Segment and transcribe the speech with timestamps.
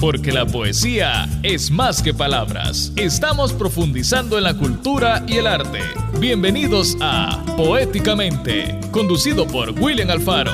[0.00, 2.92] Porque la poesía es más que palabras.
[2.94, 5.80] Estamos profundizando en la cultura y el arte.
[6.20, 10.52] Bienvenidos a Poéticamente, conducido por William Alfaro.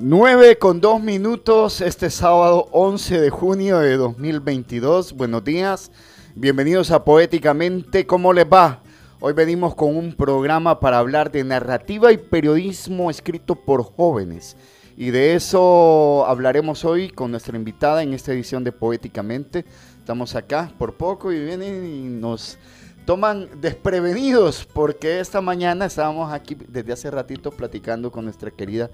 [0.00, 5.12] Nueve con dos minutos este sábado 11 de junio de 2022.
[5.12, 5.92] Buenos días.
[6.36, 8.82] Bienvenidos a Poéticamente, ¿cómo les va?
[9.20, 14.56] Hoy venimos con un programa para hablar de narrativa y periodismo escrito por jóvenes.
[14.96, 19.64] Y de eso hablaremos hoy con nuestra invitada en esta edición de Poéticamente.
[20.00, 22.58] Estamos acá por poco y vienen y nos
[23.06, 28.90] toman desprevenidos porque esta mañana estábamos aquí desde hace ratito platicando con nuestra querida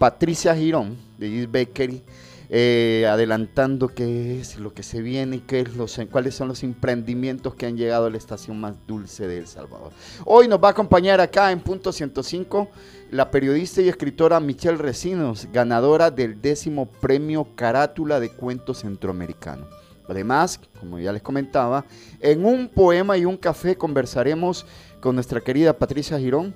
[0.00, 2.02] Patricia Girón de East Bakery
[2.50, 6.62] eh, adelantando qué es lo que se viene y qué es los, cuáles son los
[6.62, 9.92] emprendimientos que han llegado a la estación más dulce de El Salvador.
[10.24, 12.68] Hoy nos va a acompañar acá en Punto 105
[13.10, 19.66] la periodista y escritora Michelle Recinos, ganadora del décimo premio Carátula de Cuentos Centroamericano.
[20.08, 21.84] Además, como ya les comentaba,
[22.20, 24.66] en un poema y un café conversaremos
[25.00, 26.54] con nuestra querida Patricia Girón,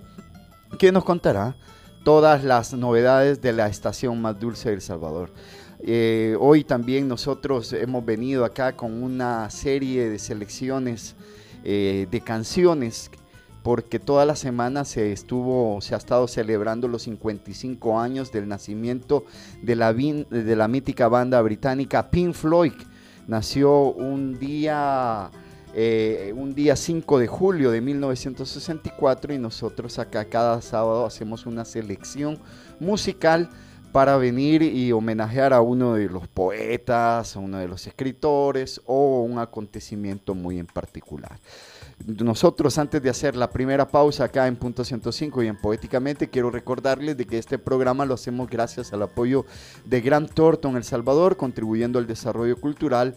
[0.78, 1.56] quien nos contará
[2.04, 5.30] todas las novedades de la estación más dulce de El Salvador.
[5.80, 11.14] Eh, hoy también nosotros hemos venido acá con una serie de selecciones
[11.62, 13.10] eh, de canciones
[13.62, 19.24] porque toda la semana se estuvo, se ha estado celebrando los 55 años del nacimiento
[19.62, 22.72] de la, de la mítica banda británica Pink Floyd.
[23.26, 25.30] Nació un día,
[25.74, 31.64] eh, un día 5 de julio de 1964 y nosotros acá cada sábado hacemos una
[31.64, 32.38] selección
[32.80, 33.50] musical
[33.92, 39.22] para venir y homenajear a uno de los poetas, a uno de los escritores o
[39.22, 41.38] un acontecimiento muy en particular.
[42.06, 46.50] Nosotros antes de hacer la primera pausa acá en Punto 105 y en Poéticamente, quiero
[46.50, 49.44] recordarles de que este programa lo hacemos gracias al apoyo
[49.84, 53.16] de Gran Thornton El Salvador, contribuyendo al desarrollo cultural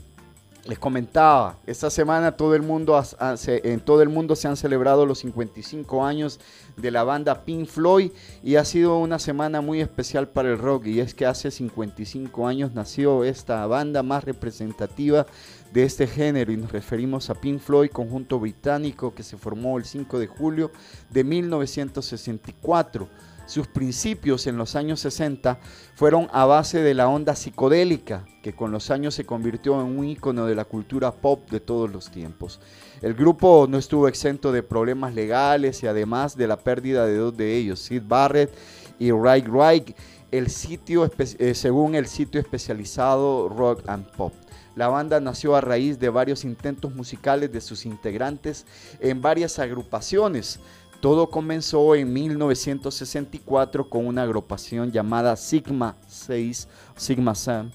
[0.65, 3.01] les comentaba, esta semana todo el mundo
[3.47, 6.39] en todo el mundo se han celebrado los 55 años
[6.77, 8.11] de la banda Pink Floyd
[8.43, 10.85] y ha sido una semana muy especial para el rock.
[10.85, 15.25] Y es que hace 55 años nació esta banda más representativa
[15.73, 19.85] de este género y nos referimos a Pink Floyd, conjunto británico que se formó el
[19.85, 20.71] 5 de julio
[21.09, 23.07] de 1964
[23.45, 25.59] sus principios en los años 60
[25.95, 30.05] fueron a base de la onda psicodélica, que con los años se convirtió en un
[30.05, 32.59] icono de la cultura pop de todos los tiempos.
[33.01, 37.35] El grupo no estuvo exento de problemas legales y además de la pérdida de dos
[37.35, 38.51] de ellos, Sid Barrett
[38.99, 39.95] y Ray Wright,
[40.31, 44.33] el sitio, eh, según el sitio especializado Rock and Pop.
[44.75, 48.65] La banda nació a raíz de varios intentos musicales de sus integrantes
[49.01, 50.61] en varias agrupaciones,
[51.01, 57.71] todo comenzó en 1964 con una agrupación llamada Sigma 6, Sigma Sam.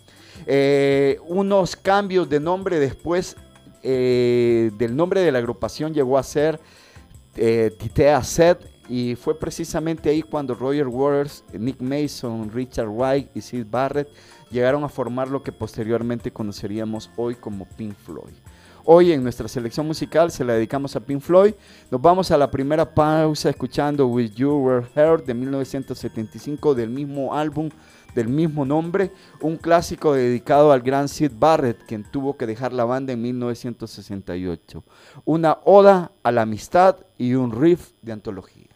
[0.47, 3.37] Eh, unos cambios de nombre después
[3.83, 6.61] eh, del nombre de la agrupación llegó a ser
[7.37, 13.41] eh, Titea Set y fue precisamente ahí cuando Roger Waters, Nick Mason, Richard Wright y
[13.41, 14.09] Sid Barrett
[14.51, 18.35] llegaron a formar lo que posteriormente conoceríamos hoy como Pink Floyd.
[18.89, 21.55] Hoy en nuestra selección musical se la dedicamos a Pink Floyd.
[21.91, 27.35] Nos vamos a la primera pausa escuchando With You Were Heard de 1975 del mismo
[27.35, 27.69] álbum
[28.15, 29.11] del mismo nombre,
[29.41, 34.85] un clásico dedicado al gran Sid Barrett, quien tuvo que dejar la banda en 1968.
[35.25, 38.76] Una oda a la amistad y un riff de antología.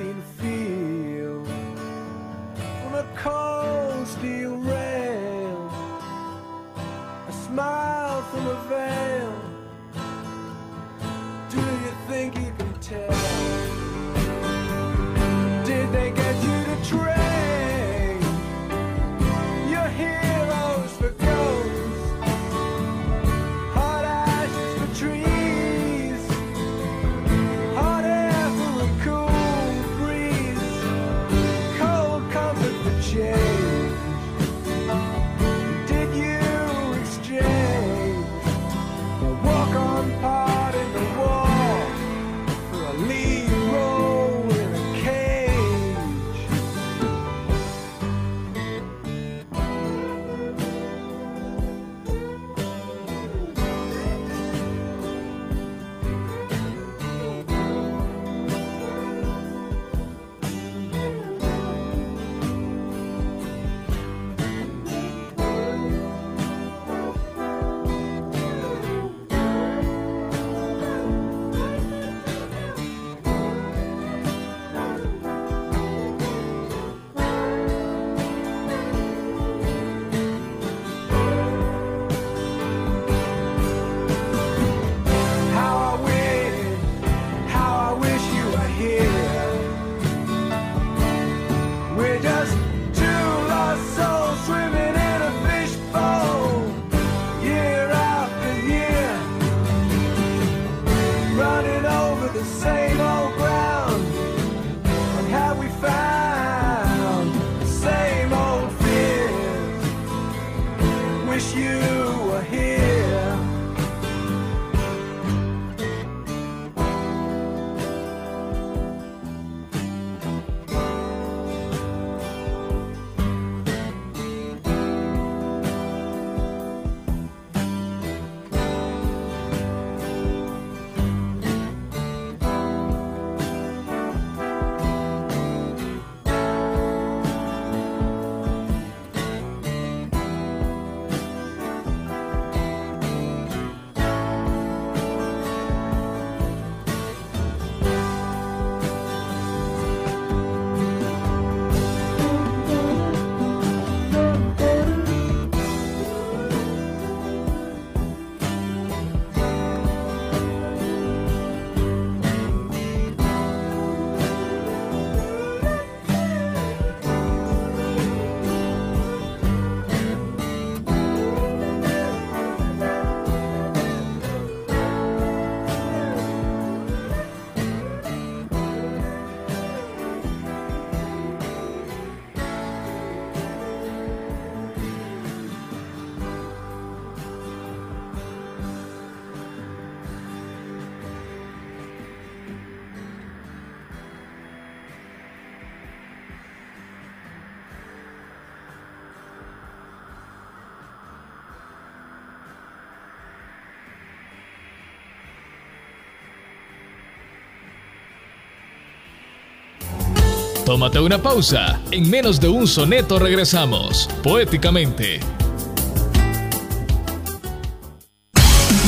[210.71, 211.81] Tómate una pausa.
[211.91, 214.07] En menos de un soneto regresamos.
[214.23, 215.19] Poéticamente.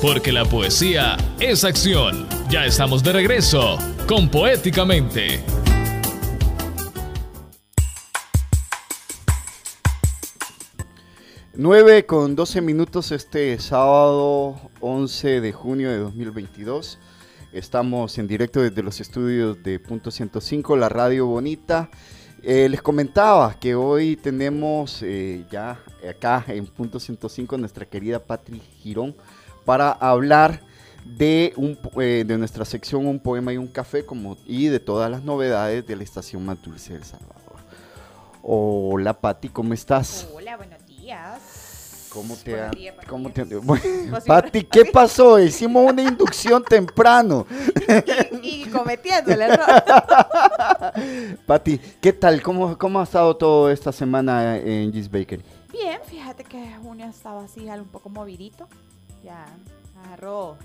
[0.00, 2.26] Porque la poesía es acción.
[2.48, 5.44] Ya estamos de regreso con Poéticamente.
[11.60, 17.00] Nueve con 12 minutos este sábado 11 de junio de 2022.
[17.52, 21.90] Estamos en directo desde los estudios de Punto 105, la radio bonita.
[22.44, 28.60] Eh, les comentaba que hoy tenemos eh, ya acá en Punto 105 nuestra querida Patri
[28.60, 29.16] Girón
[29.64, 30.60] para hablar
[31.04, 35.10] de, un, eh, de nuestra sección Un poema y un café como, y de todas
[35.10, 37.38] las novedades de la estación más dulce del Salvador.
[38.42, 40.28] Hola Pati, ¿cómo estás?
[42.10, 42.70] ¿Cómo te ha-
[43.08, 43.82] cómo te- bueno,
[44.26, 45.38] Pati, ¿qué pasó?
[45.38, 47.46] Hicimos una inducción temprano.
[48.42, 49.66] Y cometiendo el error.
[51.46, 52.40] Pati, ¿qué tal?
[52.42, 55.42] ¿Cómo, ¿Cómo ha estado todo esta semana en Gis Bakery?
[55.72, 58.66] Bien, fíjate que junio estaba así, un poco movidito.
[59.22, 59.44] Ya
[60.04, 60.56] agarró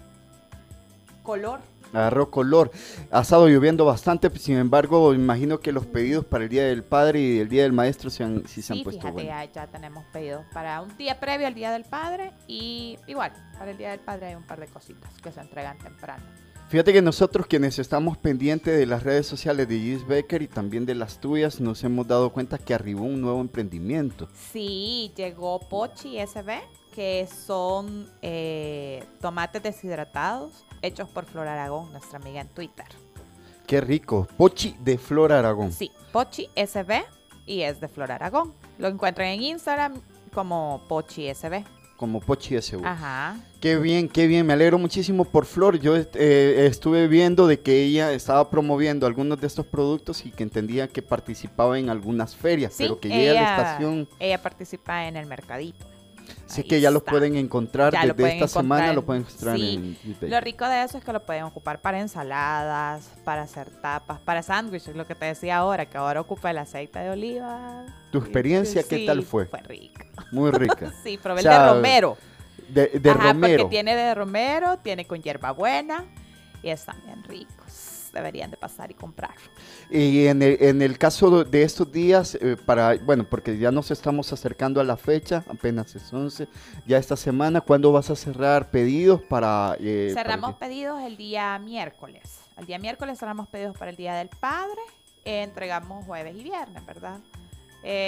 [1.24, 1.62] color.
[1.94, 2.72] Agarró color.
[3.12, 7.20] Ha estado lloviendo bastante, sin embargo, imagino que los pedidos para el Día del Padre
[7.22, 9.68] y el Día del Maestro se han, sí se han Sí, puesto fíjate, ya, ya
[9.68, 13.92] tenemos pedidos para un día previo al Día del Padre y igual, para el Día
[13.92, 16.24] del Padre hay un par de cositas que se entregan temprano.
[16.70, 20.88] Fíjate que nosotros quienes estamos pendientes de las redes sociales de Gis Bakery y también
[20.88, 24.28] de las tuyas, nos hemos dado cuenta que arribó un nuevo emprendimiento.
[24.52, 26.62] Sí, llegó Pochi SB,
[26.94, 32.86] que son eh, tomates deshidratados hechos por Flor Aragón, nuestra amiga en Twitter.
[33.66, 34.28] Qué rico.
[34.38, 35.72] Pochi de Flor Aragón.
[35.72, 37.04] Sí, Pochi SB
[37.46, 38.54] y es de Flor Aragón.
[38.78, 39.94] Lo encuentran en Instagram
[40.34, 41.64] como Pochi SB.
[41.98, 42.82] Como Pochi SU.
[42.84, 43.38] Ajá.
[43.62, 44.46] Qué bien, qué bien.
[44.46, 45.80] Me alegro muchísimo por Flor.
[45.80, 50.44] Yo eh, estuve viendo de que ella estaba promoviendo algunos de estos productos y que
[50.44, 54.10] entendía que participaba en algunas ferias, Sí, pero que llega a la estación.
[54.20, 55.93] Ella participa en el mercadito.
[56.56, 57.12] Ahí que ya lo está.
[57.12, 59.98] pueden encontrar Ya desde pueden esta semana, lo en- pueden encontrar sí.
[60.22, 60.30] en.
[60.30, 64.44] Lo rico de eso es que lo pueden ocupar para ensaladas, para hacer tapas, para
[64.44, 67.86] sándwiches, lo que te decía ahora, que ahora ocupa el aceite de oliva.
[68.12, 69.46] ¿Tu experiencia qué tal fue?
[69.46, 70.06] Fue rica.
[70.32, 70.92] Muy rica.
[71.04, 72.18] Sí, probé O sea, el de romero.
[72.70, 73.64] De, de Ajá, romero.
[73.64, 76.06] porque tiene de romero, tiene con hierbabuena
[76.62, 77.63] y están bien ricos.
[78.14, 79.34] Deberían de pasar y comprar.
[79.90, 83.90] Y en el, en el caso de estos días, eh, para, bueno, porque ya nos
[83.92, 86.48] estamos acercando a la fecha, apenas es 11,
[86.86, 89.76] ya esta semana, ¿cuándo vas a cerrar pedidos para...
[89.80, 92.22] eh, Cerramos pedidos el día miércoles.
[92.58, 94.80] El día miércoles cerramos pedidos para el Día del Padre.
[95.26, 97.20] eh, entregamos jueves y viernes, ¿verdad?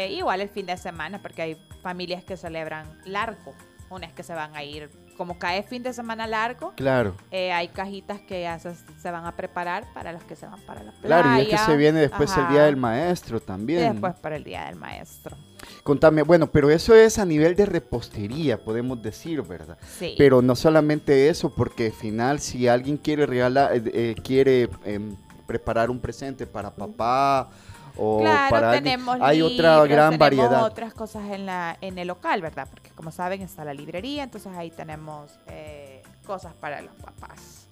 [0.10, 3.54] Igual el fin de semana, porque hay familias que celebran largo.
[3.90, 7.68] Unas que se van a ir, como cae fin de semana largo, Claro, eh, hay
[7.70, 10.92] cajitas que ya se, se van a preparar para los que se van para la
[10.92, 11.08] playa.
[11.24, 13.92] claro, y es que se viene después el Día del Maestro Y también.
[13.94, 15.38] después para el Día del Maestro.
[15.84, 19.78] Contame, bueno, pero eso es a nivel de repostería, podemos decir, ¿verdad?
[19.88, 20.16] Sí.
[20.18, 25.16] Pero no solamente eso, porque al final si alguien quiere regalar, eh, eh, quiere em,
[25.48, 27.50] preparar un presente para papá
[27.96, 30.64] o Claro, para tenemos hay otra libros, gran tenemos variedad.
[30.64, 32.68] otras cosas en la en el local, ¿verdad?
[32.70, 37.68] Porque como saben está la librería, entonces ahí tenemos eh, cosas para los papás.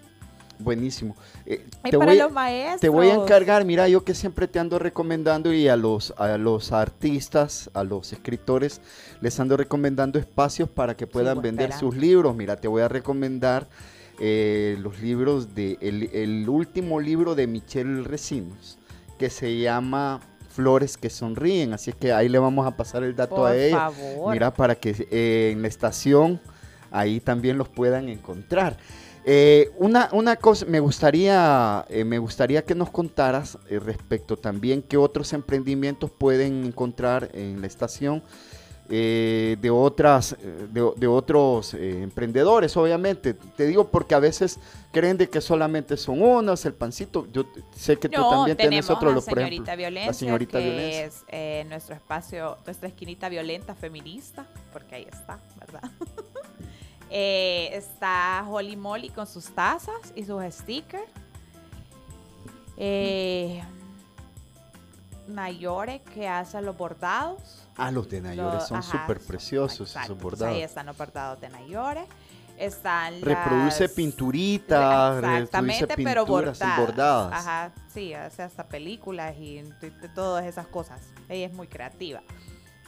[0.59, 1.15] Buenísimo.
[1.45, 2.79] Eh, Y te, para voy, los maestros.
[2.79, 6.37] te voy a encargar, mira, yo que siempre te ando recomendando y a los, a
[6.37, 8.79] los artistas, a los escritores,
[9.19, 12.35] les ando recomendando espacios para que puedan vender sus libros.
[12.35, 13.67] Mira, te voy a recomendar
[14.19, 18.77] eh, los libros de, el, el último libro de Michelle Recinos,
[19.17, 21.74] que se llama Flores que sonríen.
[21.74, 23.89] Así es que ahí le vamos a pasar el dato Por a ella.
[23.89, 24.34] favor.
[24.34, 26.39] Mira, para que eh, en la estación
[26.91, 28.77] ahí también los puedan encontrar.
[29.25, 34.98] Eh, una, una cosa, me gustaría, eh, me gustaría que nos contaras respecto también qué
[34.98, 38.22] otros emprendimientos pueden encontrar en la estación
[38.95, 43.33] eh, de otras, eh, de, de otros eh, emprendedores, obviamente.
[43.33, 44.59] Te digo porque a veces
[44.91, 47.27] creen de que solamente son unos, el pancito.
[47.33, 47.45] Yo
[47.75, 50.59] sé que tú No, también tienes otro, a lo- por señorita ejemplo, Violencia, la señorita
[50.59, 51.05] que Violencia.
[51.05, 55.89] es eh, nuestro espacio, nuestra esquinita violenta feminista, porque ahí está, ¿verdad?
[57.15, 61.03] Eh, está Holly Molly con sus tazas y sus stickers.
[65.27, 67.62] Nayore que hace los bordados.
[67.77, 70.55] Ah, los de Nayore Lo- son súper preciosos esos bordados.
[70.55, 72.05] Ahí están los bordados de Nayore.
[72.57, 76.79] Están Reproduce pinturitas, Exactamente, reproduce pero pinturas bordadas.
[76.79, 77.33] bordadas.
[77.33, 81.01] Ajá, sí, hace hasta películas y t- todas esas cosas.
[81.29, 82.21] Ella es muy creativa.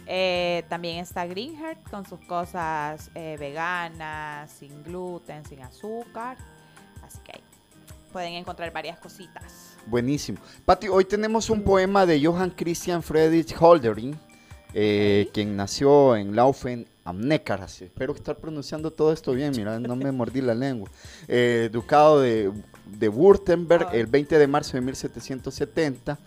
[0.06, 6.38] Eh, también está Greenheart con sus cosas eh, veganas, sin gluten, sin azúcar.
[7.04, 7.44] Así que ahí
[8.14, 9.76] pueden encontrar varias cositas.
[9.88, 10.38] Buenísimo.
[10.64, 14.16] Pati, hoy tenemos un poema de Johann Christian Friedrich Holderlin,
[14.78, 17.62] eh, quien nació en Laufen am Neckar.
[17.62, 20.90] así, Espero estar pronunciando todo esto bien, mira, no me mordí la lengua.
[21.30, 22.52] Eh, ducado de,
[22.86, 23.96] de Württemberg Ah.
[23.96, 26.20] el 20 de marzo de 1770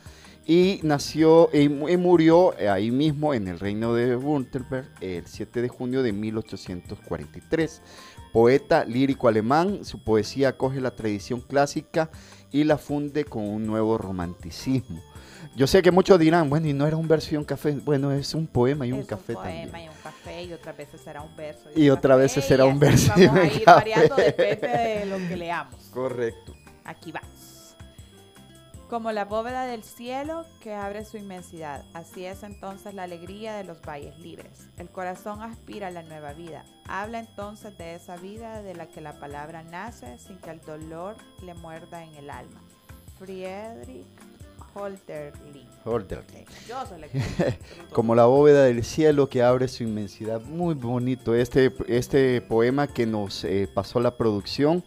[0.47, 5.61] y nació y, mu- y murió ahí mismo en el reino de Württemberg el 7
[5.61, 7.83] de junio de 1843.
[8.33, 12.11] Poeta lírico alemán, su poesía acoge la tradición clásica
[12.51, 15.03] y la funde con un nuevo romanticismo.
[15.57, 17.73] Yo sé que muchos dirán, bueno, y no era un verso y un café.
[17.73, 19.71] Bueno, es un poema y un es café un también.
[19.71, 21.69] poema y un café y otras veces será un verso.
[21.75, 23.65] Y otras café, veces será y un verso y Vamos a ir café.
[23.81, 25.75] variando, depende de lo que leamos.
[25.93, 26.55] Correcto.
[26.85, 27.29] Aquí vamos.
[28.89, 33.65] Como la bóveda del cielo que abre su inmensidad, así es entonces la alegría de
[33.65, 34.67] los valles libres.
[34.79, 36.65] El corazón aspira a la nueva vida.
[36.87, 41.17] Habla entonces de esa vida de la que la palabra nace sin que el dolor
[41.43, 42.63] le muerda en el alma.
[43.19, 44.07] Friedrich
[44.83, 45.65] Holderlin.
[46.47, 47.59] Sí, Yo soy la que-
[47.93, 50.41] Como la bóveda del cielo que abre su inmensidad.
[50.43, 54.85] Muy bonito este, este poema que nos eh, pasó la producción.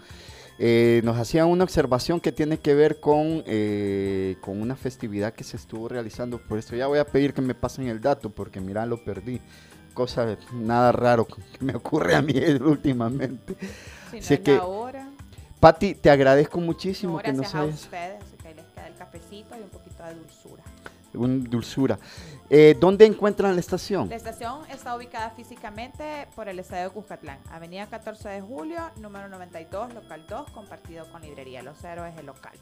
[0.60, 5.44] eh, nos hacía una observación que tiene que ver con, eh, con una festividad que
[5.44, 6.38] se estuvo realizando.
[6.38, 9.42] Por eso ya voy a pedir que me pasen el dato porque mira, lo perdí.
[9.96, 13.56] Cosa nada raro que me ocurre a mí últimamente.
[14.12, 14.62] Si no Así es que-
[15.60, 18.94] Patti, te agradezco muchísimo no, que nos gracias a hayas ustedes, que les queda el
[18.96, 19.51] cafecito
[20.10, 20.64] de dulzura.
[21.14, 22.00] un dulzura.
[22.50, 24.10] Eh, ¿Dónde encuentran la estación?
[24.10, 29.28] La estación está ubicada físicamente por el estadio de Cuscatlán, Avenida 14 de Julio, número
[29.30, 32.54] 92, local 2, compartido con Librería Los Héroes, el local.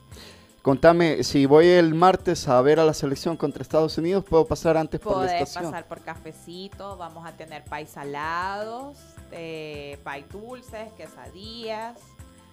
[0.62, 4.76] Contame, si voy el martes a ver a la selección contra Estados Unidos, ¿puedo pasar
[4.76, 5.72] antes por la estación?
[5.72, 8.98] pasar por cafecito, vamos a tener pay salados,
[9.32, 11.98] eh, pay dulces, quesadillas,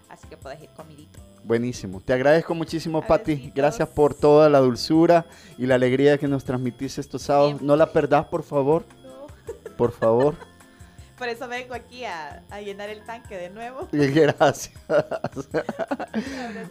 [0.09, 1.19] así que podés ir comidito.
[1.45, 2.01] Buenísimo.
[2.01, 3.33] Te agradezco muchísimo, Pati.
[3.33, 3.55] Abecitos.
[3.55, 7.55] Gracias por toda la dulzura y la alegría que nos transmitís estos sábados.
[7.55, 7.67] Bien.
[7.67, 8.85] No la perdás, por favor.
[9.77, 10.35] Por favor.
[11.19, 13.89] Por eso vengo aquí a, a llenar el tanque de nuevo.
[13.93, 14.75] Gracias.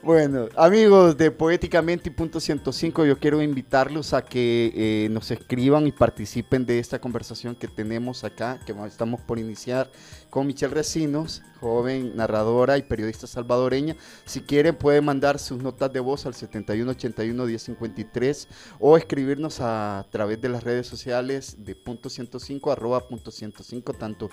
[0.03, 5.87] Bueno, amigos de Poéticamente y Punto 105, yo quiero invitarlos a que eh, nos escriban
[5.87, 9.89] y participen de esta conversación que tenemos acá, que estamos por iniciar
[10.35, 13.95] con Michelle Recinos, joven narradora y periodista salvadoreña.
[14.25, 18.47] Si quieren, pueden mandar sus notas de voz al 7181-1053
[18.81, 24.29] o escribirnos a través de las redes sociales de Punto 105, arroba Punto 105, tanto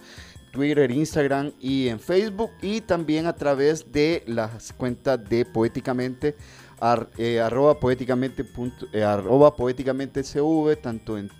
[0.50, 6.34] Twitter, Instagram y en Facebook y también a través de las cuentas de Poéticamente
[6.80, 11.30] ar- eh, arroba poéticamente punto- eh, arroba poéticamente CV tanto en,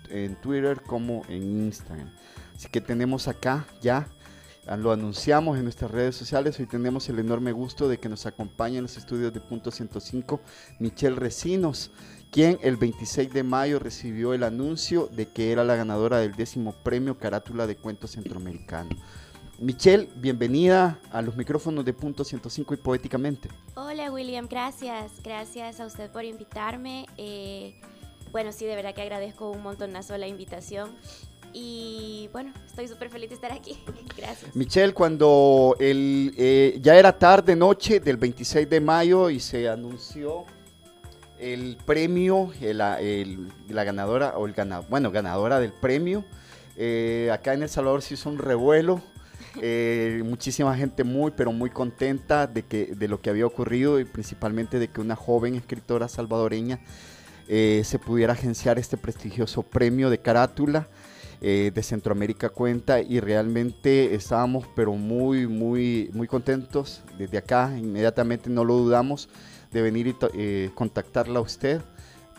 [0.41, 2.09] Twitter como en Instagram
[2.55, 4.07] así que tenemos acá ya
[4.77, 8.77] lo anunciamos en nuestras redes sociales hoy tenemos el enorme gusto de que nos acompañe
[8.77, 10.39] en los estudios de Punto 105
[10.79, 11.91] Michelle Recinos
[12.31, 16.71] quien el 26 de mayo recibió el anuncio de que era la ganadora del décimo
[16.71, 18.89] premio Carátula de Cuentos Centroamericano.
[19.59, 23.49] Michelle, bienvenida a los micrófonos de Punto 105 y Poéticamente.
[23.75, 27.05] Hola William, gracias, gracias a usted por invitarme.
[27.17, 27.79] Eh,
[28.31, 30.89] bueno, sí, de verdad que agradezco un montonazo la invitación
[31.53, 33.77] y bueno, estoy súper feliz de estar aquí.
[34.17, 34.55] Gracias.
[34.55, 40.45] Michelle, cuando el, eh, ya era tarde, noche del 26 de mayo y se anunció
[41.39, 42.77] el premio, el-
[43.69, 46.23] la, ganadora, o el gana, bueno, ganadora del premio,
[46.77, 49.01] eh, acá en El Salvador se hizo un revuelo.
[49.61, 54.05] eh, muchísima gente muy, pero muy contenta de, que, de lo que había ocurrido y
[54.05, 56.79] principalmente de que una joven escritora salvadoreña
[57.47, 60.87] eh, se pudiera agenciar este prestigioso premio de carátula
[61.41, 68.49] eh, de Centroamérica Cuenta y realmente estábamos pero muy, muy, muy contentos desde acá, inmediatamente
[68.49, 69.29] no lo dudamos
[69.71, 71.81] de venir y eh, contactarla a usted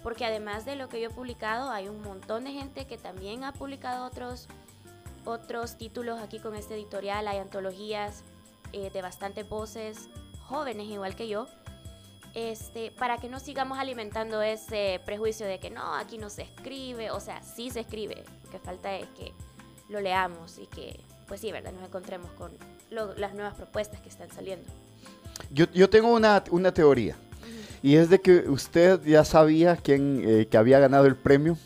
[0.01, 3.43] porque además de lo que yo he publicado, hay un montón de gente que también
[3.43, 4.47] ha publicado otros,
[5.23, 8.23] otros títulos aquí con este editorial, hay antologías
[8.73, 10.09] eh, de bastantes voces
[10.47, 11.47] jóvenes igual que yo,
[12.33, 17.09] este, para que no sigamos alimentando ese prejuicio de que no, aquí no se escribe,
[17.11, 19.31] o sea, sí se escribe, lo que falta es que
[19.89, 21.71] lo leamos y que, pues sí, ¿verdad?
[21.71, 22.51] Nos encontremos con
[22.89, 24.67] lo- las nuevas propuestas que están saliendo.
[25.51, 27.15] Yo, yo tengo una, una teoría,
[27.81, 31.57] y es de que usted ya sabía quién eh, que había ganado el premio,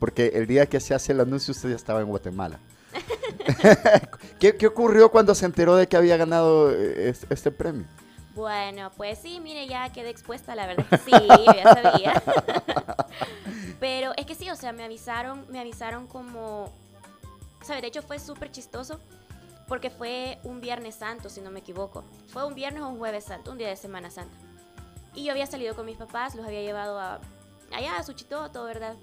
[0.00, 2.58] porque el día que se hace el anuncio usted ya estaba en Guatemala.
[4.38, 7.86] ¿Qué, qué ocurrió cuando se enteró de que había ganado eh, es- este premio?
[8.34, 12.22] Bueno, pues sí, mire, ya quedé expuesta, la verdad sí, ya sabía.
[13.80, 16.72] Pero es que sí, o sea, me avisaron, me avisaron como,
[17.62, 17.82] ¿sabes?
[17.82, 19.00] De hecho fue súper chistoso
[19.66, 22.04] porque fue un Viernes Santo, si no me equivoco.
[22.28, 24.36] Fue un viernes o un jueves santo, un día de Semana Santa.
[25.14, 27.20] Y yo había salido con mis papás, los había llevado a,
[27.72, 28.94] allá a Suchitoto, ¿verdad?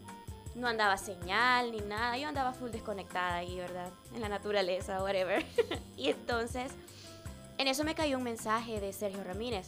[0.56, 3.90] No andaba señal ni nada, yo andaba full desconectada ahí, ¿verdad?
[4.14, 5.46] En la naturaleza, whatever.
[5.98, 6.72] y entonces,
[7.58, 9.68] en eso me cayó un mensaje de Sergio Ramírez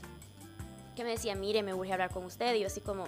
[0.95, 2.55] que me decía, mire, me urge hablar con usted.
[2.55, 3.05] Y yo así como,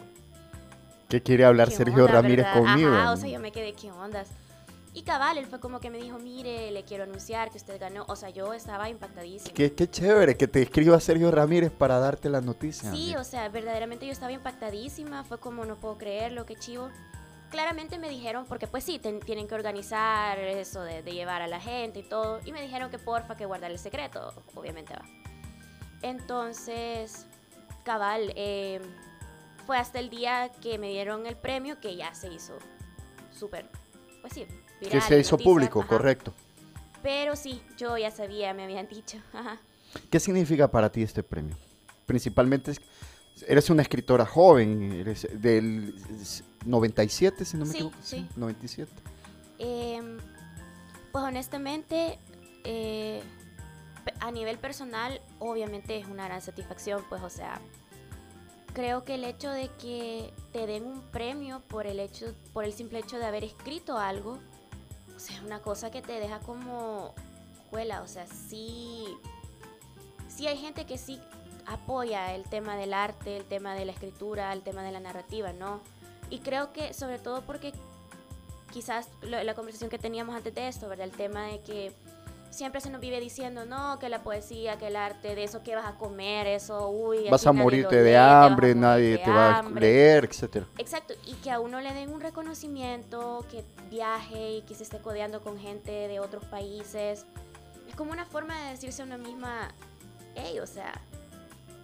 [1.08, 2.62] ¿Qué quiere hablar ¿qué Sergio onda, Ramírez verdad?
[2.62, 2.92] conmigo?
[2.94, 4.28] Ajá, o sea, yo me quedé, ¿qué ondas?
[4.94, 8.06] Y cabal, él fue como que me dijo, mire, le quiero anunciar que usted ganó.
[8.08, 9.54] O sea, yo estaba impactadísima.
[9.54, 12.92] Qué, qué chévere que te escriba Sergio Ramírez para darte la noticia.
[12.92, 16.89] Sí, o sea, verdaderamente yo estaba impactadísima, fue como no puedo creerlo, qué chivo.
[17.49, 21.47] Claramente me dijeron, porque pues sí, ten- tienen que organizar eso de, de llevar a
[21.47, 25.05] la gente y todo, y me dijeron que porfa que guardar el secreto, obviamente va.
[26.01, 27.25] Entonces,
[27.83, 28.79] cabal, eh,
[29.65, 32.57] fue hasta el día que me dieron el premio que ya se hizo
[33.31, 33.69] súper,
[34.21, 34.45] pues sí,
[34.79, 35.89] que viral, se hizo noticias, público, ajá.
[35.89, 36.33] correcto.
[37.01, 39.59] Pero sí, yo ya sabía, me habían dicho, ajá.
[40.12, 41.57] ¿Qué significa para ti este premio?
[42.05, 42.81] Principalmente, es-
[43.47, 45.95] eres una escritora joven, eres del
[46.65, 47.97] 97, si no me Sí, equivoco.
[48.02, 48.28] sí.
[48.36, 48.91] 97.
[49.60, 50.17] Em,
[51.12, 52.19] pues honestamente,
[52.63, 53.21] eh,
[54.21, 57.60] a nivel personal, obviamente es una gran satisfacción, pues o sea,
[58.73, 62.73] creo que el hecho de que te den un premio por el hecho, por el
[62.73, 64.39] simple hecho de haber escrito algo,
[65.15, 67.13] o sea, es una cosa que te deja como
[67.69, 69.04] juela, o sea, sí,
[70.28, 71.19] sí hay gente que sí
[71.73, 75.53] apoya el tema del arte, el tema de la escritura, el tema de la narrativa,
[75.53, 75.79] ¿no?
[76.29, 77.73] Y creo que sobre todo porque
[78.71, 81.05] quizás lo- la conversación que teníamos antes de esto, ¿verdad?
[81.05, 81.91] El tema de que
[82.51, 85.75] siempre se nos vive diciendo, no, que la poesía, que el arte, de eso que
[85.75, 87.29] vas a comer, eso, uy.
[87.29, 89.82] Vas a morirte de lee, hambre, nadie te va a hambre".
[89.82, 90.65] leer, etcétera.
[90.77, 94.99] Exacto, y que a uno le den un reconocimiento, que viaje y que se esté
[94.99, 97.25] codeando con gente de otros países.
[97.88, 99.69] Es como una forma de decirse a uno misma,
[100.36, 100.93] hey, o sea,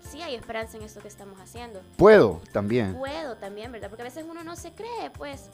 [0.06, 1.82] sí hay esperanza en esto que estamos haciendo.
[1.98, 2.96] Puedo también.
[2.96, 3.90] Puedo también, ¿verdad?
[3.90, 5.50] Porque a veces uno no se cree, pues.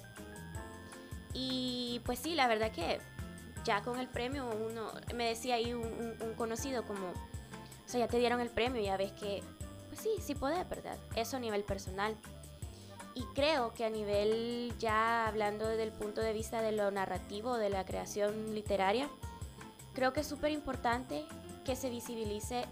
[1.34, 3.00] Y pues sí, la verdad que
[3.64, 7.14] ya con el premio uno, me decía ahí un, un- un conocido como, o
[7.88, 9.44] sea, ya te dieron el premio, ya ves que,
[9.90, 10.98] pues sí, sí podés, ¿verdad?
[11.16, 12.16] Eso a nivel personal.
[13.14, 17.58] Y creo que a nivel, ya hablando desde el punto de vista de lo narrativo,
[17.58, 19.10] de la creación literaria,
[19.94, 21.26] creo que es súper importante
[21.66, 22.66] que se visibilice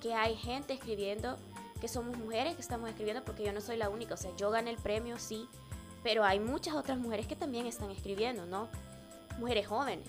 [0.00, 1.36] que hay gente escribiendo,
[1.80, 4.50] que somos mujeres que estamos escribiendo, porque yo no soy la única, o sea, yo
[4.50, 5.48] gané el premio, sí,
[6.02, 8.68] pero hay muchas otras mujeres que también están escribiendo, ¿no?
[9.38, 10.08] Mujeres jóvenes.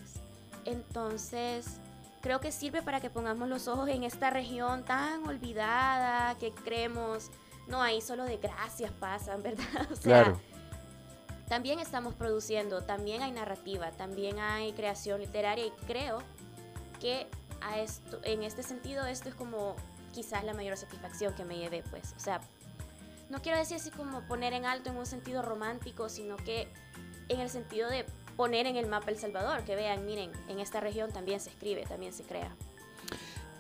[0.66, 1.66] Entonces,
[2.22, 7.30] creo que sirve para que pongamos los ojos en esta región tan olvidada, que creemos,
[7.68, 9.88] no, ahí solo de gracias pasan, ¿verdad?
[9.92, 10.40] O sea, Claro.
[11.50, 16.20] también estamos produciendo, también hay narrativa, también hay creación literaria y creo
[17.00, 17.28] que
[17.62, 19.76] a esto, en este sentido esto es como
[20.14, 22.42] quizás la mayor satisfacción que me llevé, pues, o sea,
[23.30, 26.68] no quiero decir así como poner en alto en un sentido romántico, sino que
[27.30, 30.80] en el sentido de poner en el mapa El Salvador, que vean, miren, en esta
[30.82, 32.54] región también se escribe, también se crea.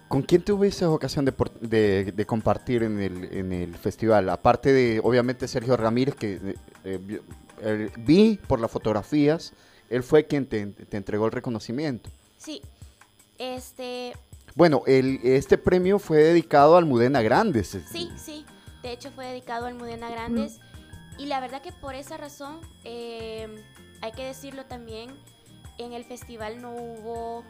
[0.10, 4.30] ¿Con quién tuviste ocasión de, de- de compartir en el, en el festival?
[4.30, 7.22] Aparte de, obviamente, Sergio Ramírez, que eh, vi-
[7.62, 9.54] eh, vi por las fotografías,
[9.90, 12.10] él fue quien te, te entregó el reconocimiento.
[12.38, 12.62] Sí,
[13.42, 14.14] este,
[14.54, 17.76] Bueno, el, este premio fue dedicado al Mudena Grandes.
[17.92, 18.46] Sí, sí.
[18.84, 20.60] De hecho fue dedicado al Mudena Grandes.
[21.18, 23.48] Y la verdad que por esa razón, eh,
[24.02, 25.10] hay que decirlo también,
[25.80, 27.44] en el festival no hubo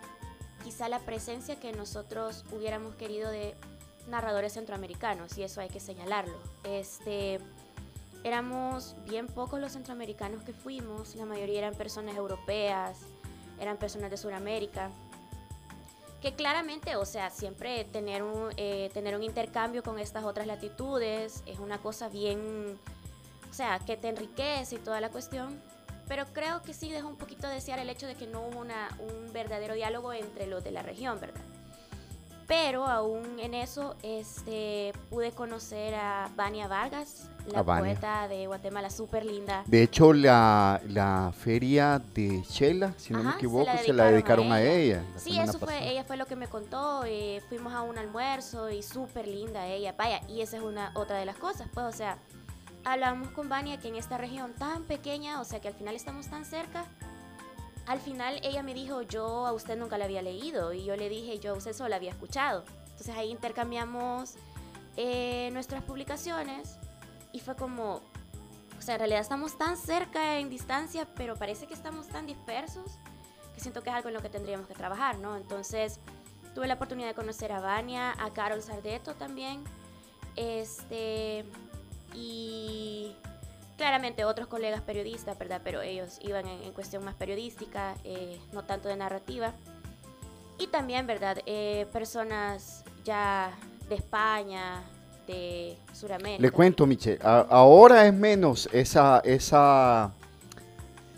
[0.64, 3.56] quizá la presencia que nosotros hubiéramos querido de
[4.08, 6.38] narradores centroamericanos, y eso hay que señalarlo.
[6.64, 7.40] Este,
[8.24, 13.00] éramos bien pocos los centroamericanos que fuimos, la mayoría eran personas europeas,
[13.60, 14.90] eran personas de Sudamérica
[16.22, 21.44] que claramente, o sea, siempre tener un, eh, tener un intercambio con estas otras latitudes
[21.48, 22.80] es una cosa bien,
[23.50, 25.60] o sea, que te enriquece y toda la cuestión,
[26.08, 28.60] pero creo que sí deja un poquito de desear el hecho de que no hubo
[28.60, 31.42] una, un verdadero diálogo entre los de la región, ¿verdad?
[32.48, 37.94] Pero aún en eso este, pude conocer a Vania Vargas, la A Vania.
[37.94, 39.64] poeta de Guatemala, súper linda.
[39.66, 44.52] De hecho, la, la feria de Chela, si no me se equivoco, se la dedicaron
[44.52, 45.04] a a ella.
[45.14, 47.04] la Sí, eso fue, ella fue lo que me contó.
[47.06, 49.94] eh, fuimos a un almuerzo y súper linda ella.
[49.98, 52.18] Vaya, y esa es una otra de las cosas, pues, o sea,
[52.84, 56.28] hablamos con Vania que en esta región tan pequeña, o sea, que al final estamos
[56.28, 56.86] tan cerca.
[57.88, 61.10] Al final ella me dijo, yo a usted nunca la había leído y yo le
[61.10, 62.64] dije, yo a usted solo la había escuchado.
[62.92, 64.36] Entonces ahí intercambiamos
[64.98, 66.78] eh, nuestras publicaciones
[67.32, 68.02] y fue como,
[68.78, 72.98] o sea, en realidad estamos tan cerca en distancia, pero parece que estamos tan dispersos
[73.54, 75.36] que siento que es algo en lo que tendríamos que trabajar, ¿no?
[75.36, 76.00] Entonces,
[76.56, 79.64] tuve la oportunidad de conocer a Vania, a Carol Sardeto también,
[80.36, 81.46] este,
[82.14, 83.16] y
[83.78, 85.62] claramente otros colegas periodistas, ¿verdad?
[85.64, 89.54] Pero ellos iban en, en cuestión más periodística, eh, no tanto de narrativa.
[90.58, 91.40] Y también, ¿verdad?
[91.46, 93.52] Eh, personas ya
[93.90, 94.84] de España,
[95.32, 96.42] de Sudamérica.
[96.42, 100.12] Le cuento, Miche, a- ahora es menos esa, esa,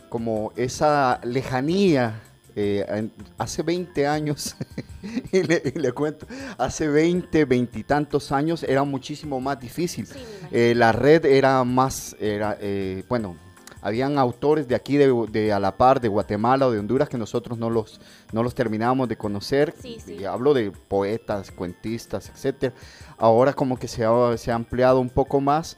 [0.09, 2.19] como esa lejanía.
[2.55, 4.55] eh, en- hace 20 años,
[5.31, 6.27] y, le, y le cuento,
[6.59, 10.05] hace 20, 20 y tantos años era muchísimo más difícil.
[10.05, 10.19] Sí.
[10.51, 13.35] Eh, la red era más, era, eh, bueno,
[13.83, 17.17] habían autores de aquí, de, de a la par, de Guatemala o de Honduras, que
[17.17, 17.99] nosotros no los,
[18.31, 19.73] no los terminábamos de conocer.
[19.79, 20.23] Sí, sí.
[20.25, 22.73] Hablo de poetas, cuentistas, etcétera.
[23.17, 25.77] Ahora como que se ha, se ha ampliado un poco más,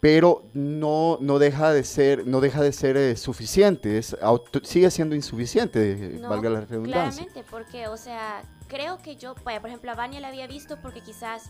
[0.00, 4.90] pero no, no deja de ser, no deja de ser eh, suficiente, es auto- sigue
[4.90, 7.22] siendo insuficiente, eh, No, valga la redundancia.
[7.24, 11.00] Claramente, porque, o sea, creo que yo, por ejemplo, a Vania la había visto porque
[11.00, 11.44] quizás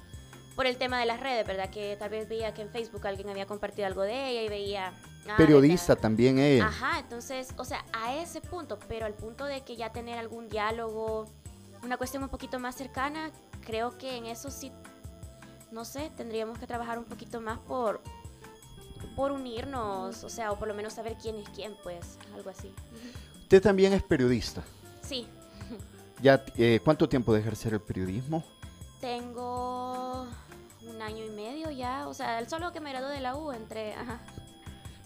[0.54, 1.70] por el tema de las redes, ¿verdad?
[1.70, 4.92] Que tal vez veía que en Facebook alguien había compartido algo de ella y veía...
[5.28, 6.02] ah, Periodista ¿verdad?
[6.02, 6.66] también ella.
[6.66, 10.48] Ajá, entonces, o sea, a ese punto, pero al punto de que ya tener algún
[10.48, 11.26] diálogo,
[11.82, 13.30] una cuestión un poquito más cercana,
[13.64, 14.70] creo que en eso sí,
[15.72, 18.00] no sé, tendríamos que trabajar un poquito más por
[19.16, 22.74] por unirnos, o sea, o por lo menos saber quién es quién, pues, algo así.
[23.42, 24.62] Usted también es periodista.
[25.02, 25.28] Sí,
[26.22, 28.42] Ya, eh, ¿Cuánto tiempo de ejercer el periodismo?
[29.00, 29.83] tengo
[31.04, 33.94] año y medio ya, o sea, el solo que me gradué de la U entre,
[33.94, 34.20] ajá.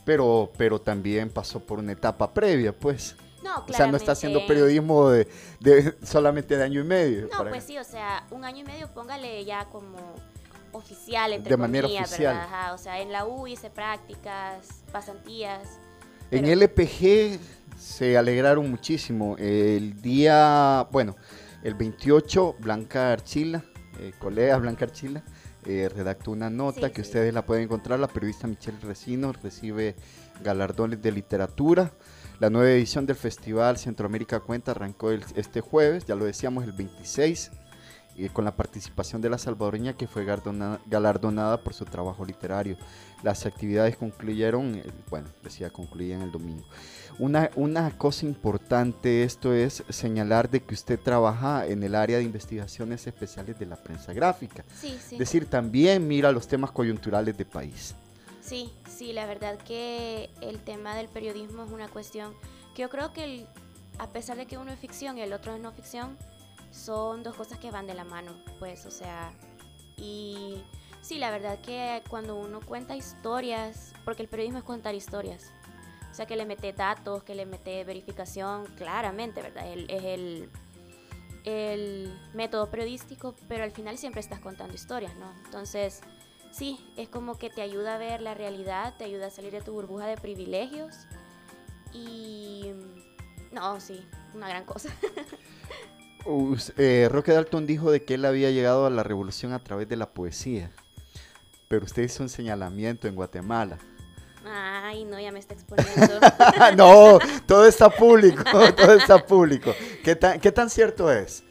[0.04, 3.14] Pero, pero también pasó por una etapa previa, pues.
[3.42, 5.28] No, O sea, no está haciendo periodismo de,
[5.60, 7.22] de solamente de año y medio.
[7.30, 9.96] No, para- pues sí, o sea, un año y medio, póngale ya como
[10.72, 12.34] oficial, entre De manera comillas, oficial.
[12.36, 12.48] ¿verdad?
[12.54, 15.78] Ajá, o sea, en la U hice prácticas, pasantías.
[16.30, 17.38] En pero- LPG
[17.78, 19.36] se alegraron muchísimo.
[19.38, 21.14] El día, bueno,
[21.62, 23.62] el 28, Blanca Archila,
[24.00, 25.22] eh, colega Blanca Archila,
[25.68, 27.08] eh, redactó una nota Sí, que sí.
[27.10, 28.00] ustedes la pueden encontrar.
[28.00, 29.94] La periodista Michelle Resino recibe
[30.42, 31.92] galardones de literatura.
[32.40, 36.72] La nueva edición del Festival Centroamérica Cuenta arrancó el- este jueves, ya lo decíamos, el
[36.72, 37.50] 26,
[38.18, 42.76] y con la participación de la salvadoreña que fue galardonada por su trabajo literario.
[43.22, 46.64] Las actividades concluyeron, eh, bueno, decía, concluían el domingo.
[47.20, 52.24] Una, una cosa importante esto es señalar de que usted trabaja en el área de
[52.24, 54.64] investigaciones especiales de la prensa gráfica.
[54.74, 55.14] Sí, sí.
[55.14, 57.94] Es decir, también mira los temas coyunturales del país.
[58.40, 62.32] Sí, sí, la verdad que el tema del periodismo es una cuestión
[62.74, 63.46] que yo creo que el-
[63.98, 66.16] a pesar de que uno es ficción y el otro es no ficción,
[66.70, 69.32] son dos cosas que van de la mano, pues, o sea,
[69.96, 70.62] y
[71.00, 75.52] sí, la verdad que cuando uno cuenta historias, porque el periodismo es contar historias,
[76.10, 79.66] o sea, que le mete datos, que le mete verificación, claramente, ¿verdad?
[79.66, 80.50] Es el,
[81.44, 85.32] el método periodístico, pero al final siempre estás contando historias, ¿no?
[85.44, 86.00] Entonces,
[86.50, 89.60] sí, es como que te ayuda a ver la realidad, te ayuda a salir de
[89.60, 91.06] tu burbuja de privilegios.
[91.92, 92.72] Y
[93.52, 94.90] no, sí, una gran cosa.
[96.76, 99.96] Eh, Roque Dalton dijo de que él había llegado a la revolución a través de
[99.96, 100.70] la poesía.
[101.68, 103.78] Pero usted hizo un señalamiento en Guatemala.
[104.44, 106.20] Ay, no, ya me está exponiendo.
[106.76, 108.42] no, todo está público,
[108.76, 109.74] todo está público.
[110.02, 111.44] ¿Qué tan, qué tan cierto es?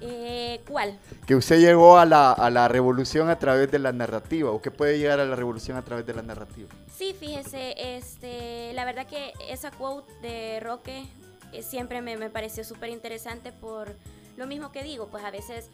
[0.00, 0.98] Eh, ¿Cuál?
[1.26, 4.70] Que usted llegó a la, a la revolución a través de la narrativa, o que
[4.70, 6.68] puede llegar a la revolución a través de la narrativa.
[6.92, 11.06] Sí, fíjese, este, la verdad que esa quote de Roque
[11.52, 13.96] eh, siempre me, me pareció súper interesante por
[14.36, 15.68] lo mismo que digo, pues a veces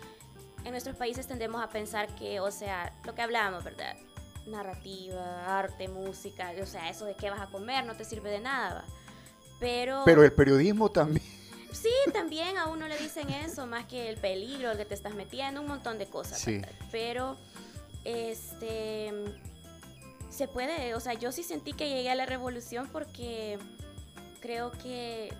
[0.65, 3.95] en nuestros países tendemos a pensar que, o sea, lo que hablábamos, ¿verdad?
[4.47, 8.41] Narrativa, arte, música, o sea, eso de qué vas a comer no te sirve de
[8.41, 8.85] nada, ¿va?
[9.61, 11.25] Pero, Pero el periodismo también.
[11.73, 15.15] sí, también a uno le dicen eso, más que el peligro al que te estás
[15.15, 16.61] metiendo, un montón de cosas, Sí.
[16.91, 17.37] Pero,
[18.05, 19.13] este,
[20.31, 23.59] se puede, o sea, yo sí sentí que llegué a la revolución porque
[24.41, 25.33] creo que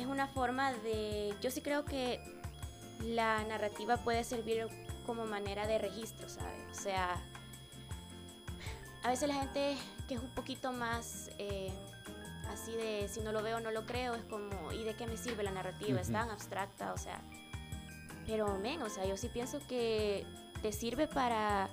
[0.00, 2.20] es una forma de, yo sí creo que
[3.04, 4.66] la narrativa puede servir
[5.06, 6.78] como manera de registro, ¿sabes?
[6.78, 7.22] O sea,
[9.02, 9.76] a veces la gente
[10.08, 11.72] que es un poquito más eh,
[12.48, 15.16] así de si no lo veo no lo creo, es como, ¿y de qué me
[15.16, 16.00] sirve la narrativa?
[16.00, 16.18] Es Ujú.
[16.18, 17.20] tan abstracta, o sea,
[18.26, 20.26] pero men, o sea, yo sí pienso que
[20.62, 21.68] te sirve para,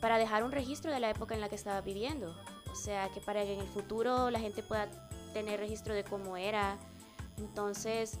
[0.00, 2.34] para dejar un registro de la época en la que estabas viviendo.
[2.70, 4.88] O sea, que para que en el futuro la gente pueda
[5.32, 6.76] tener registro de cómo era.
[7.38, 8.18] Entonces,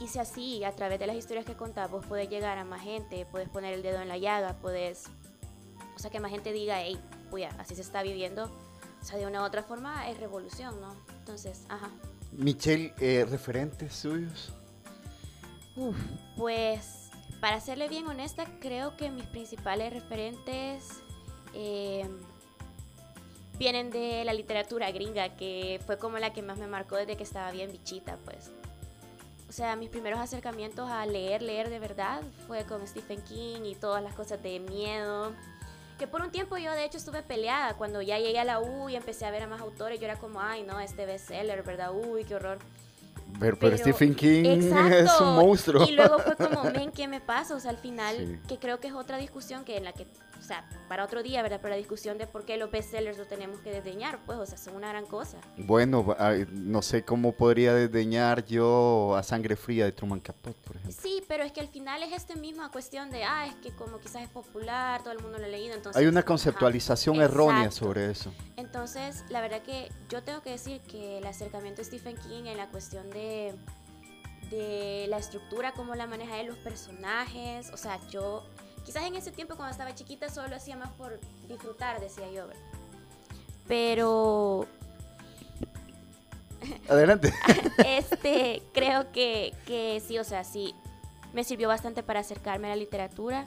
[0.00, 2.82] y si así, a través de las historias que contás, vos podés llegar a más
[2.82, 5.04] gente, puedes poner el dedo en la llaga, puedes,
[5.94, 6.98] o sea, que más gente diga, hey,
[7.30, 8.50] puya, así se está viviendo.
[9.00, 10.94] O sea, de una u otra forma es revolución, ¿no?
[11.18, 11.90] Entonces, ajá.
[12.32, 14.52] Michelle, eh, referentes suyos.
[15.76, 15.96] Uf,
[16.36, 20.88] pues para serle bien honesta, creo que mis principales referentes
[21.52, 22.08] eh,
[23.58, 27.22] vienen de la literatura gringa, que fue como la que más me marcó desde que
[27.22, 28.50] estaba bien bichita, pues.
[29.48, 33.74] O sea, mis primeros acercamientos a leer, leer de verdad, fue con Stephen King y
[33.76, 35.32] todas las cosas de miedo.
[35.98, 38.88] Que por un tiempo yo de hecho estuve peleada cuando ya llegué a la U
[38.88, 40.00] y empecé a ver a más autores.
[40.00, 41.92] Yo era como, ay no, este bestseller, ¿verdad?
[41.94, 42.58] Uy, qué horror.
[43.38, 45.24] Pero, pero Pero- Stephen King es Exacto.
[45.24, 45.86] un monstruo.
[45.88, 47.54] Y luego fue como, men, ¿qué me pasa?
[47.54, 48.48] O sea, al final, Sí.
[48.48, 50.06] que creo que es otra discusión que en la que,
[50.44, 51.58] o sea, para otro día, ¿verdad?
[51.62, 54.58] Pero la discusión de por qué los bestsellers lo tenemos que desdeñar, pues, o sea,
[54.58, 55.38] son una gran cosa.
[55.56, 56.14] Bueno,
[56.52, 61.00] no sé cómo podría desdeñar yo a Sangre Fría de Truman Capote, por ejemplo.
[61.00, 63.98] Sí, pero es que al final es esta misma cuestión de, ah, es que como
[64.00, 65.98] quizás es popular, todo el mundo lo ha leído, entonces...
[65.98, 66.26] Hay una ajá.
[66.26, 67.86] conceptualización errónea Exacto.
[67.86, 68.30] sobre eso.
[68.56, 72.58] Entonces, la verdad que yo tengo que decir que el acercamiento de Stephen King en
[72.58, 73.54] la cuestión de,
[74.50, 78.44] de la estructura, cómo la maneja él, los personajes, o sea, yo
[78.84, 81.18] quizás en ese tiempo cuando estaba chiquita solo lo hacía más por
[81.48, 82.62] disfrutar, decía yo, ¿verdad?
[83.66, 84.68] Pero
[86.88, 87.32] Adelante.
[87.86, 90.74] este, creo que, que sí, o sea, sí,
[91.32, 93.46] me sirvió bastante para acercarme a la literatura.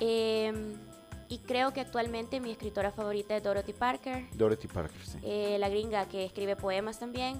[0.00, 0.76] Em,
[1.28, 4.26] y creo que actualmente mi escritora favorita es Dorothy Parker.
[4.32, 5.18] Dorothy Parker, sí.
[5.22, 7.36] eh, la gringa que escribe poemas también.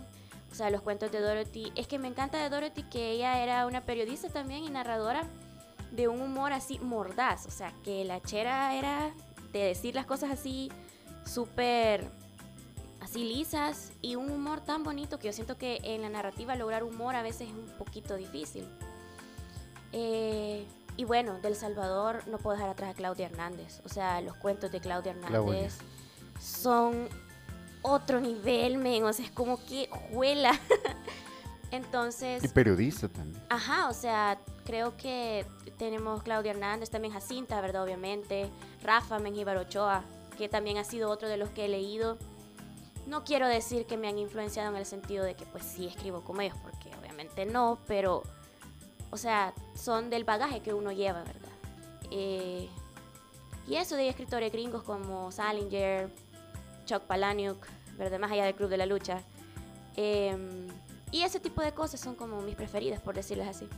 [0.51, 1.73] O sea, los cuentos de Dorothy.
[1.75, 5.25] Es que me encanta de Dorothy que ella era una periodista también y narradora
[5.91, 7.47] de un humor así mordaz.
[7.47, 9.13] O sea, que la chera era
[9.53, 10.71] de decir las cosas así
[11.25, 12.11] súper
[13.01, 16.83] así lisas y un humor tan bonito que yo siento que en la narrativa lograr
[16.83, 18.67] humor a veces es un poquito difícil.
[19.93, 23.81] Eh, y bueno, del Salvador no puedo dejar atrás a Claudia Hernández.
[23.85, 25.39] O sea, los cuentos de Claudia Claudia.
[25.39, 25.79] Hernández
[26.41, 27.09] son
[27.83, 29.05] otro nivel, men.
[29.05, 30.59] O sea, es como que juela.
[31.71, 33.43] Entonces, Y periodista también.
[33.49, 35.47] Ajá, o sea, creo que
[35.79, 37.85] tenemos Claudia Hernández, también Jacinta, ¿verdad?
[37.85, 38.51] Obviamente.
[38.83, 40.05] Rafa Mengíbar Ochoa,
[40.37, 42.19] que también ha sido otro de los que he leído.
[43.07, 46.23] No quiero decir que me han influenciado en el sentido de que pues sí escribo
[46.23, 48.23] como ellos, porque obviamente no, pero,
[49.11, 51.49] o sea, son del bagaje que uno lleva, ¿verdad?
[52.11, 52.69] Eh,
[53.67, 56.11] y eso de escritores gringos como Salinger,
[56.85, 58.19] Chuck Palahniuk, ¿verdad?
[58.19, 59.23] Más allá del Club de la Lucha.
[59.97, 60.69] Em,
[61.11, 63.69] y ese tipo de cosas son como mis preferidas, por decirles así.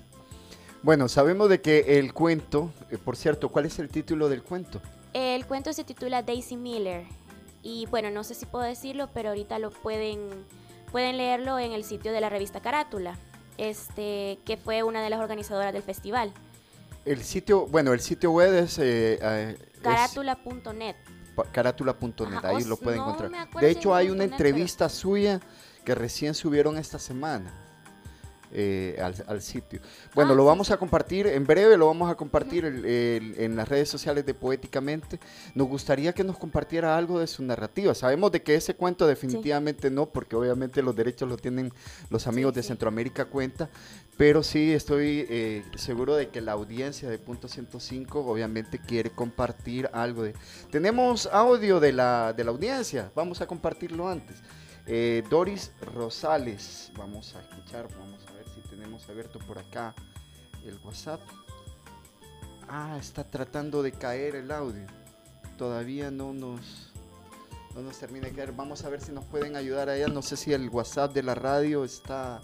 [0.82, 4.80] Bueno, sabemos de que el cuento, eh, por cierto, ¿cuál es el título del cuento?
[5.12, 7.04] El cuento se titula Daisy Miller.
[7.62, 10.30] Y bueno, no sé si puedo decirlo, pero ahorita lo pueden,
[10.90, 13.18] pueden leerlo en el sitio de la revista Carátula,
[13.58, 16.32] este, que fue una de las organizadoras del festival.
[17.04, 20.96] El sitio, bueno, el sitio web es, eh, eh, Carátula.net.
[21.52, 23.48] carátula.net, ahí lo pueden no encontrar.
[23.60, 25.40] De hecho, hay una pero- entrevista suya
[25.84, 27.52] que recién subieron esta semana.
[28.52, 29.80] Eh, al, al sitio.
[30.14, 33.56] Bueno, Ah, lo vamos a compartir en breve, lo vamos a compartir el- el- en
[33.56, 35.20] las redes sociales de Poéticamente.
[35.54, 37.94] Nos gustaría que nos compartiera algo de su narrativa.
[37.94, 41.72] Sabemos de que ese cuento definitivamente no, porque obviamente los derechos lo tienen
[42.10, 42.68] los amigos de sí.
[42.68, 43.70] Centroamérica Cuenta,
[44.16, 49.88] pero sí estoy eh, seguro de que la audiencia de Punto 105 obviamente quiere compartir
[49.92, 50.34] algo de...
[50.70, 54.36] Tenemos audio de la, de la audiencia, vamos a compartirlo antes.
[54.86, 58.29] Eh, Doris Rosales, vamos a escuchar, vamos a
[58.90, 59.94] tenemos abierto por acá
[60.66, 61.20] el WhatsApp.
[62.68, 64.84] Ah, está tratando de caer el audio.
[65.56, 66.90] Todavía no nos,
[67.76, 68.50] no nos termina de caer.
[68.50, 70.08] Vamos a ver si nos pueden ayudar allá.
[70.08, 72.40] No sé si el WhatsApp de la radio está,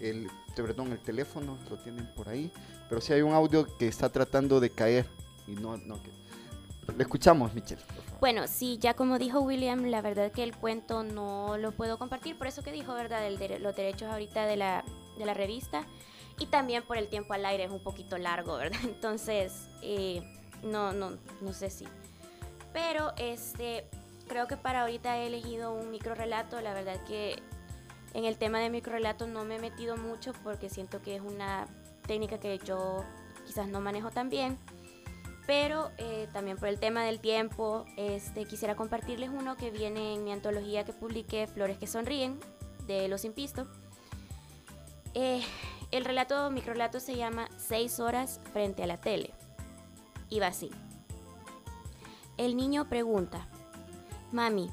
[0.00, 2.52] el, perdón, el teléfono lo tienen por ahí.
[2.88, 5.06] Pero sí hay un audio que está tratando de caer.
[5.48, 6.10] Y no, no, que...
[6.96, 7.82] Le escuchamos, Michelle.
[8.20, 12.38] Bueno, sí, ya como dijo William, la verdad que el cuento no lo puedo compartir,
[12.38, 13.26] por eso que dijo, ¿verdad?
[13.26, 14.84] El dere- los derechos ahorita de la,
[15.18, 15.86] de la revista
[16.38, 18.80] y también por el tiempo al aire es un poquito largo, ¿verdad?
[18.84, 20.22] Entonces, eh,
[20.62, 21.86] no, no, no sé si.
[22.72, 23.86] Pero este,
[24.28, 27.42] creo que para ahorita he elegido un microrelato, la verdad que
[28.14, 31.66] en el tema de microrelato no me he metido mucho porque siento que es una
[32.06, 33.04] técnica que yo
[33.46, 34.58] quizás no manejo tan bien
[35.46, 40.24] pero eh, también por el tema del tiempo, este, quisiera compartirles uno que viene en
[40.24, 42.38] mi antología que publiqué, Flores que Sonríen,
[42.86, 43.66] de Los Impisto.
[45.14, 45.42] Eh,
[45.90, 49.32] el relato, microrelato se llama Seis horas frente a la tele.
[50.28, 50.70] Y va así.
[52.38, 53.46] El niño pregunta,
[54.32, 54.70] Mami,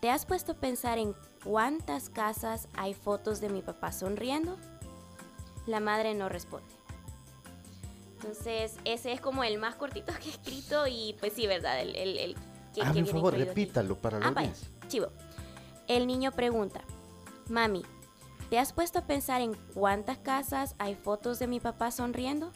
[0.00, 1.14] ¿te has puesto a pensar en
[1.44, 4.56] cuántas casas hay fotos de mi papá sonriendo?
[5.66, 6.66] La madre no responde.
[8.16, 11.80] Entonces, ese es como el más cortito que he escrito y pues sí, ¿verdad?
[11.80, 12.34] El, el, el
[12.74, 13.44] que, Ah, que favor, aquí.
[13.44, 14.44] repítalo para la Ah,
[14.88, 15.06] chivo.
[15.86, 16.82] El niño pregunta,
[17.48, 17.84] Mami,
[18.50, 22.52] ¿te has puesto a pensar en cuántas casas hay fotos de mi papá sonriendo?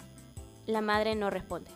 [0.67, 1.71] La madre no responde.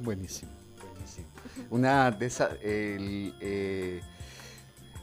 [0.00, 0.52] Buenísimo,
[0.92, 1.26] buenísimo.
[1.70, 4.00] Una de esas, el, eh,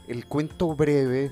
[0.08, 1.30] el cuento breve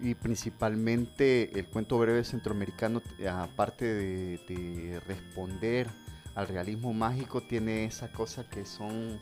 [0.00, 5.88] y principalmente el cuento breve centroamericano, eh, aparte de, de responder
[6.34, 9.20] al realismo mágico, tiene esa cosa que son,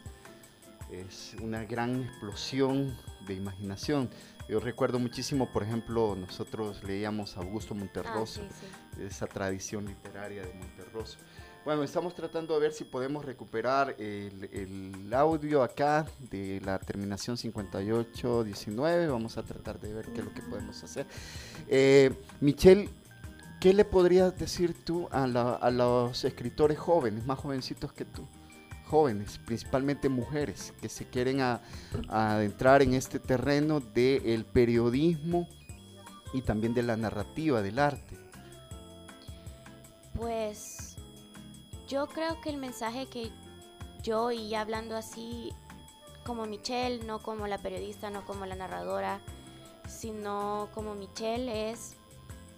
[0.90, 2.96] es una gran explosión
[3.26, 4.10] de imaginación.
[4.48, 8.66] Yo recuerdo muchísimo, por ejemplo, nosotros leíamos a Augusto Monterroso Ah, sí,
[8.98, 9.02] sí.
[9.02, 11.16] esa tradición literaria de Monterroso.
[11.64, 17.38] Bueno, estamos tratando de ver si podemos recuperar el, el audio acá de la terminación
[17.38, 19.06] 5819.
[19.06, 21.06] Vamos a tratar de ver qué es lo que podemos hacer.
[21.66, 22.90] Eh, Michelle,
[23.60, 28.26] ¿qué le podrías decir tú a, la- a los escritores jóvenes, más jovencitos que tú?
[28.86, 31.60] Jóvenes, principalmente mujeres, que se quieren a-
[32.08, 35.48] a adentrar en este terreno del periodismo
[36.32, 38.18] y también de la narrativa, del arte.
[40.16, 40.96] Pues
[41.88, 43.30] yo creo que el mensaje que
[44.02, 45.52] yo, y ya hablando así
[46.24, 49.20] como Michelle, no como la periodista, no como la narradora,
[49.88, 51.94] sino como Michelle, es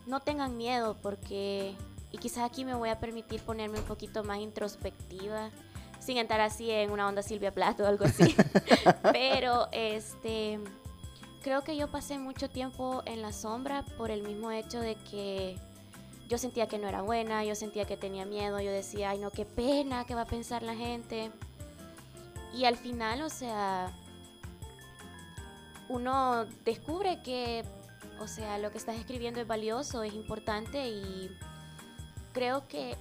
[0.07, 1.75] no tengan miedo porque,
[2.13, 5.51] y quizás aquí me voy a permitir ponerme un poquito más introspectiva,
[6.07, 8.35] sin entrar así en una onda Silvia Plato o algo así,
[9.13, 10.61] pero este,
[11.43, 15.59] creo que yo pasé mucho tiempo en la sombra por el mismo hecho de que
[16.29, 19.33] yo sentía que no era buena, yo sentía que tenía miedo, yo decía, ay no,
[19.33, 21.33] qué pena, qué va a pensar la gente.
[22.55, 23.93] Y al final, o sea,
[25.89, 27.65] uno descubre que,
[28.21, 31.31] o sea, lo que estás escribiendo es valioso, es importante y
[32.33, 32.97] creo que,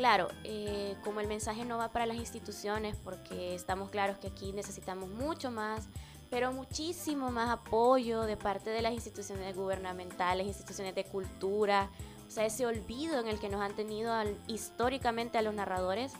[0.00, 4.50] claro, eh, como el mensaje no va para las instituciones, porque estamos claros que aquí
[4.54, 5.88] necesitamos mucho más,
[6.30, 11.90] pero muchísimo más apoyo de parte de las instituciones gubernamentales, instituciones de cultura,
[12.26, 16.12] o sea, ese olvido en el que nos han tenido al- históricamente a los narradores,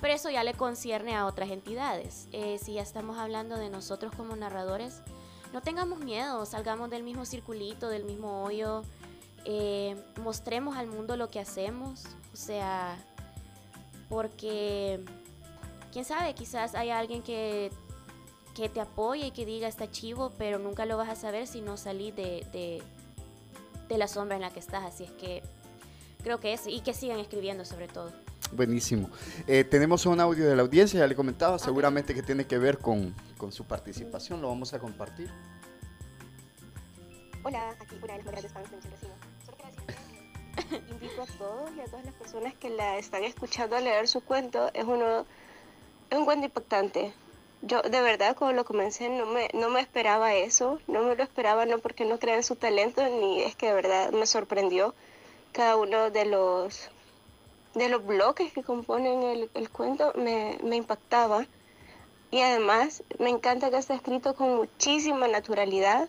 [0.00, 2.28] pero eso ya le concierne a otras entidades.
[2.30, 5.02] Eh, si ya estamos hablando de nosotros como narradores,
[5.52, 8.82] no tengamos miedo, salgamos del mismo circulito, del mismo hoyo,
[9.46, 12.96] eh, mostremos al mundo lo que hacemos, o sea,
[14.08, 15.04] porque,
[15.92, 17.70] quién sabe, quizás hay alguien que,
[18.54, 21.60] que te apoye y que diga está chivo, pero nunca lo vas a saber si
[21.60, 22.82] no salís de, de,
[23.88, 25.42] de la sombra en la que estás, así es que
[26.22, 28.12] creo que es, y que sigan escribiendo sobre todo.
[28.52, 29.10] Buenísimo.
[29.46, 32.78] Eh, tenemos un audio de la audiencia, ya le comentaba, seguramente que tiene que ver
[32.78, 35.30] con, con su participación, lo vamos a compartir.
[37.42, 39.12] Hola, aquí una de las grandes fans de Michelle.
[40.90, 44.20] invito a todos y a todas las personas que la están escuchando a leer su
[44.22, 44.70] cuento.
[44.74, 45.26] Es uno,
[46.10, 47.12] es un cuento impactante.
[47.62, 51.22] Yo de verdad cuando lo comencé no me, no me esperaba eso, no me lo
[51.22, 54.94] esperaba no porque no crea en su talento, ni es que de verdad me sorprendió.
[55.52, 56.90] cada uno de los
[57.74, 61.46] de los bloques que componen el, el cuento me, me impactaba.
[62.30, 66.08] Y además me encanta que está escrito con muchísima naturalidad.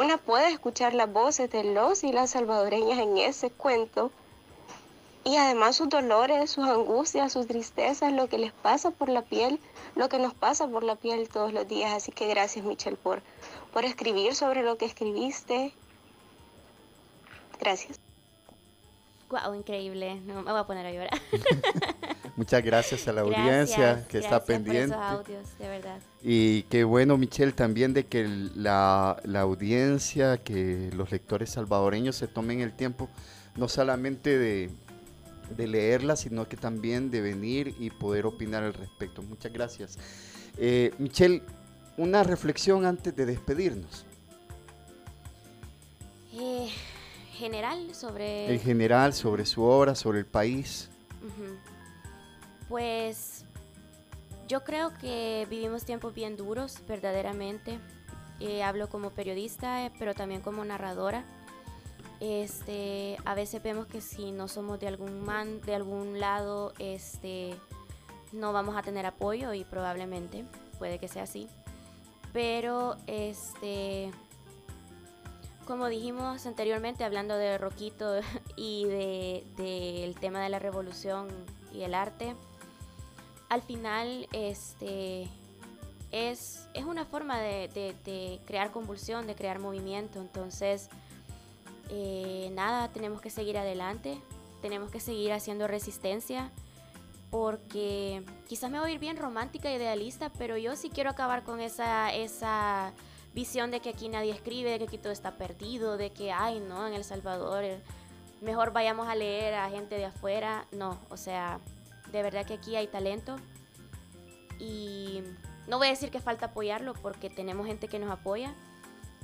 [0.00, 4.10] Una puede escuchar las voces de los y las salvadoreñas en ese cuento.
[5.24, 9.60] Y además sus dolores, sus angustias, sus tristezas, lo que les pasa por la piel,
[9.96, 11.92] lo que nos pasa por la piel todos los días.
[11.92, 13.20] Así que gracias Michelle por,
[13.74, 15.74] por escribir sobre lo que escribiste.
[17.60, 18.00] Gracias.
[19.28, 20.14] Wow, increíble.
[20.22, 21.20] No, me voy a poner a llorar.
[22.40, 24.94] Muchas gracias a la Gracias, audiencia que está por pendiente.
[24.94, 25.98] esos audios, de verdad.
[26.22, 32.28] Y qué bueno, Michelle, también de que la, la audiencia, que los lectores salvadoreños se
[32.28, 33.10] tomen el tiempo
[33.56, 34.70] no solamente de,
[35.54, 39.20] de leerla, sino que también de venir y poder opinar al respecto.
[39.20, 39.98] Muchas gracias.
[40.56, 41.42] Eh, Michelle,
[41.98, 44.06] una reflexión antes de despedirnos.
[46.32, 46.70] Eh,
[47.34, 48.50] general sobre...
[48.54, 50.88] En general, sobre su obra, sobre el país.
[52.70, 53.44] Pues
[54.46, 57.80] yo creo que vivimos tiempos bien duros, verdaderamente.
[58.38, 61.24] Eh, hablo como periodista, eh, pero también como narradora.
[62.20, 67.56] Este, a veces vemos que si no somos de algún man, de algún lado, este,
[68.30, 70.44] no vamos a tener apoyo y probablemente
[70.78, 71.48] puede que sea así.
[72.32, 74.12] Pero este,
[75.66, 78.20] como dijimos anteriormente, hablando de Roquito
[78.56, 81.26] y de- del tema de la revolución
[81.72, 82.36] y el arte,
[83.50, 85.28] al final este,
[86.12, 90.20] es, es una forma de, crear convulsión, de crear movimiento.
[90.20, 90.88] Entonces,
[91.90, 94.18] eh, nada, tenemos que seguir adelante,
[94.62, 96.52] tenemos que seguir haciendo resistencia,
[97.30, 101.60] porque quizás me voy a ir bien romántica, idealista, pero yo sí quiero acabar con
[101.60, 102.92] esa, esa
[103.34, 106.60] visión de que aquí nadie escribe, de que aquí todo está perdido, de que, ay,
[106.60, 107.80] no, en El Salvador, eh,
[108.42, 110.66] mejor vayamos a leer a gente de afuera.
[110.70, 111.58] No, o sea,
[112.12, 113.36] de verdad que aquí hay talento
[114.58, 115.22] y
[115.68, 118.54] no voy a decir que falta apoyarlo porque tenemos gente que nos apoya,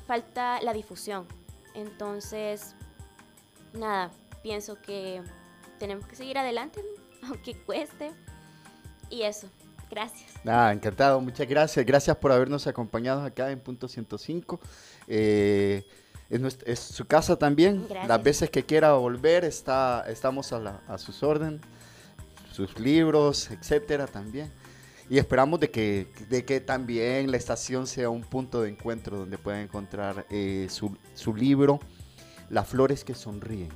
[0.06, 1.26] falta la difusión.
[1.74, 2.74] Entonces,
[3.74, 4.10] nada,
[4.42, 5.22] pienso que
[5.78, 6.82] tenemos que seguir adelante,
[7.28, 8.12] aunque cueste.
[9.10, 9.48] Y eso,
[9.90, 10.32] gracias.
[10.42, 11.84] Nada, encantado, muchas gracias.
[11.84, 14.58] Gracias por habernos acompañado acá en Punto 105.
[15.06, 15.84] Eh,
[16.30, 17.84] es, nuestra- es su casa también.
[17.88, 18.08] Gracias.
[18.08, 21.60] Las veces que quiera volver, está, estamos a, la- a sus órdenes,
[22.56, 24.50] sus libros, etcétera también.
[25.10, 29.36] Y esperamos de que, de que también la estación sea un punto de encuentro donde
[29.36, 31.78] pueda encontrar eh, su, su libro,
[32.48, 33.68] Las flores que sonríen.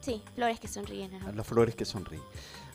[0.00, 1.14] Sí, flores que sonríen.
[1.14, 1.32] ajá.
[1.32, 2.22] Las flores que sonríen.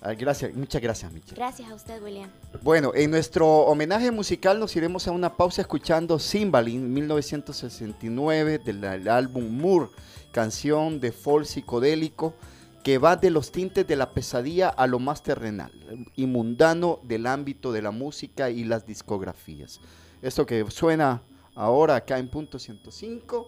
[0.01, 1.35] Ah, gracias, muchas gracias, Michelle.
[1.37, 2.29] Gracias a usted, William.
[2.61, 9.07] Bueno, en nuestro homenaje musical nos iremos a una pausa escuchando Cymbalin 1969 del, del
[9.07, 9.87] álbum Moore,
[10.33, 12.35] canción de folk psicodélico
[12.83, 15.71] que va de los tintes de la pesadilla a lo más terrenal
[16.15, 19.79] y mundano del ámbito de la música y las discografías.
[20.21, 21.21] Esto que suena
[21.55, 23.47] ahora acá en punto 105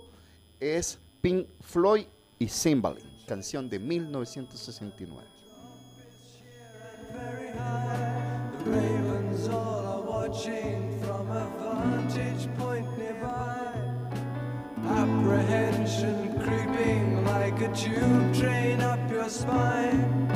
[0.59, 2.05] es Pink Floyd
[2.39, 5.35] y Cymbalin, canción de 1969.
[7.15, 8.51] very high.
[8.63, 13.71] The ravens all are watching from a vantage point nearby.
[14.85, 17.69] Apprehension creeping like a
[19.29, 20.27] spine.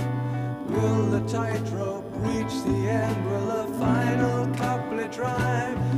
[0.70, 3.26] Will the tightrope reach the end?
[3.26, 5.89] Will a final couplet rhyme?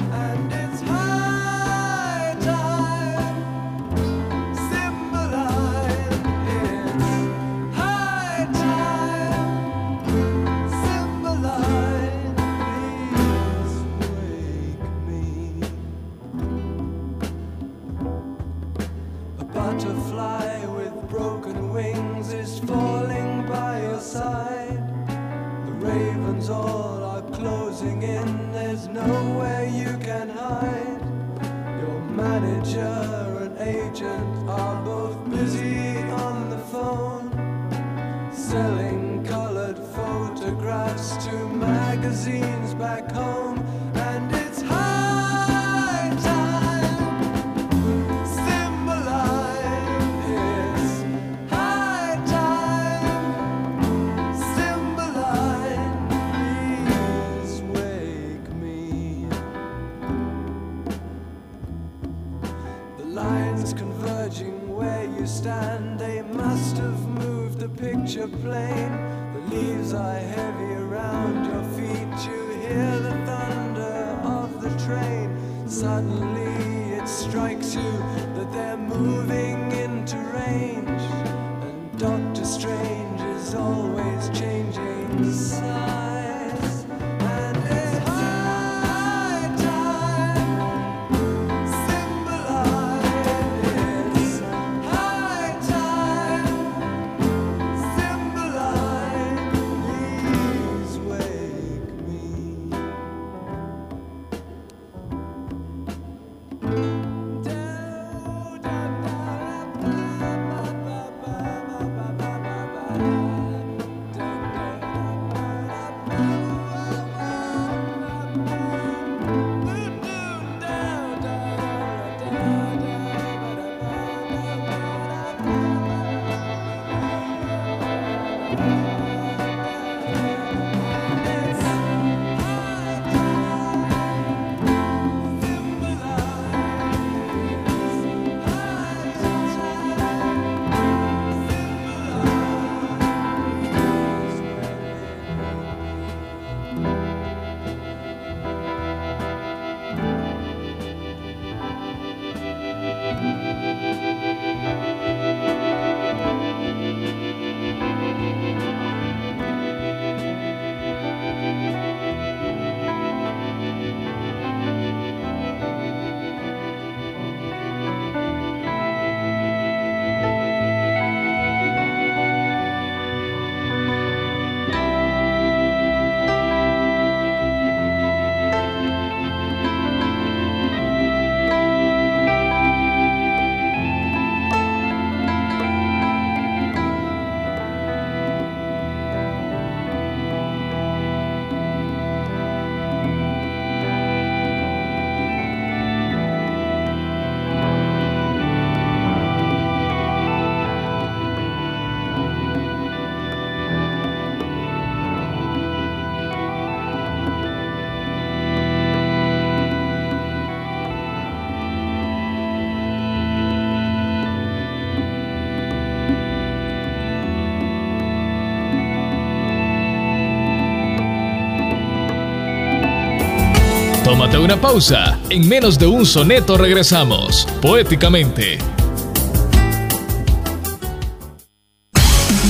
[224.22, 225.19] Tómate una pausa.
[225.32, 227.47] En menos de un soneto regresamos.
[227.59, 228.59] Poéticamente.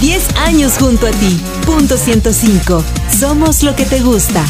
[0.01, 1.39] 10 años junto a ti.
[1.65, 2.83] Punto 105.
[3.17, 4.45] Somos lo que te gusta.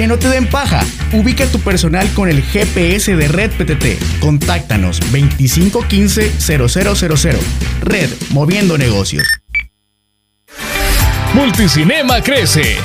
[0.00, 0.80] Que no te den paja.
[1.12, 3.98] Ubica tu personal con el GPS de Red PTT.
[4.18, 7.36] Contáctanos 2515-0000.
[7.82, 9.28] Red, moviendo negocios.
[11.34, 12.78] Multicinema crece.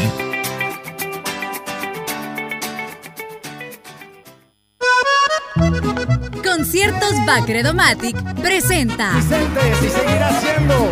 [6.42, 9.12] Conciertos Bacredomatic presenta.
[9.12, 10.90] Vicente, si seguirá siendo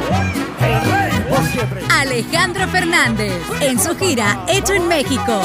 [0.61, 1.83] el rey por siempre.
[1.91, 5.43] Alejandro Fernández en su gira Hecho en México.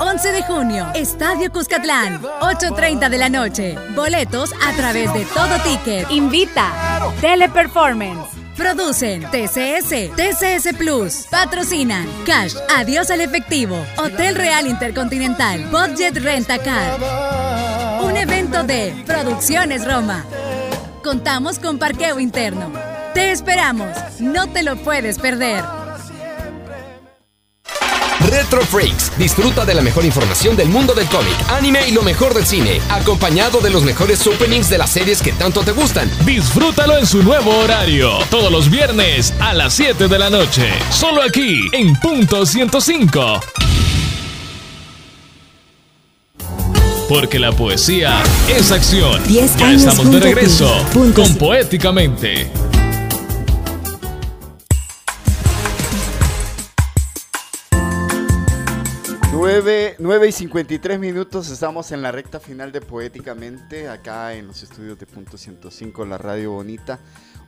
[0.00, 3.78] 11 de junio, Estadio Cuscatlán, 8.30 de la noche.
[3.94, 6.10] Boletos a través de todo ticket.
[6.10, 6.72] Invita
[7.20, 8.41] Teleperformance.
[8.56, 16.98] Producen TCS, TCS Plus, patrocinan Cash, Adiós al Efectivo, Hotel Real Intercontinental, Budget Renta Car.
[18.02, 20.24] Un evento de Producciones Roma.
[21.02, 22.72] Contamos con parqueo interno.
[23.14, 25.81] Te esperamos, no te lo puedes perder.
[28.28, 29.12] Retro Freaks.
[29.18, 32.80] Disfruta de la mejor información del mundo del cómic, anime y lo mejor del cine,
[32.90, 36.10] acompañado de los mejores openings de las series que tanto te gustan.
[36.24, 41.22] Disfrútalo en su nuevo horario, todos los viernes a las 7 de la noche, solo
[41.22, 43.40] aquí en Punto 105.
[47.08, 49.22] Porque la poesía es acción.
[49.26, 50.24] 10 ya estamos de ti.
[50.24, 52.71] regreso con Poéticamente.
[59.42, 64.62] 9, 9 y 53 minutos, estamos en la recta final de Poéticamente, acá en los
[64.62, 67.00] estudios de Punto 105, la radio bonita.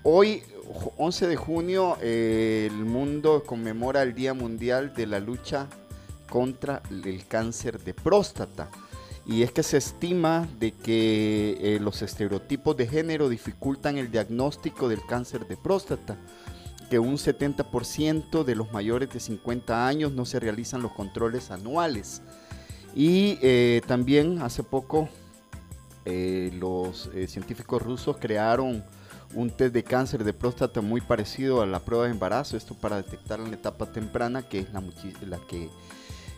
[0.03, 5.69] Hoy, ju- 11 de junio, eh, el mundo conmemora el Día Mundial de la Lucha
[6.29, 8.69] contra el Cáncer de Próstata.
[9.25, 14.89] Y es que se estima de que eh, los estereotipos de género dificultan el diagnóstico
[14.89, 16.17] del cáncer de próstata
[16.95, 22.23] que un 70% de los mayores de 50 años no se realizan los controles anuales.
[22.95, 25.09] Y eh, también hace poco
[26.05, 28.85] eh, los eh, científicos rusos crearon
[29.35, 32.99] un test de cáncer de próstata muy parecido a la prueba de embarazo, esto para
[32.99, 35.69] detectar en la etapa temprana, que es la, que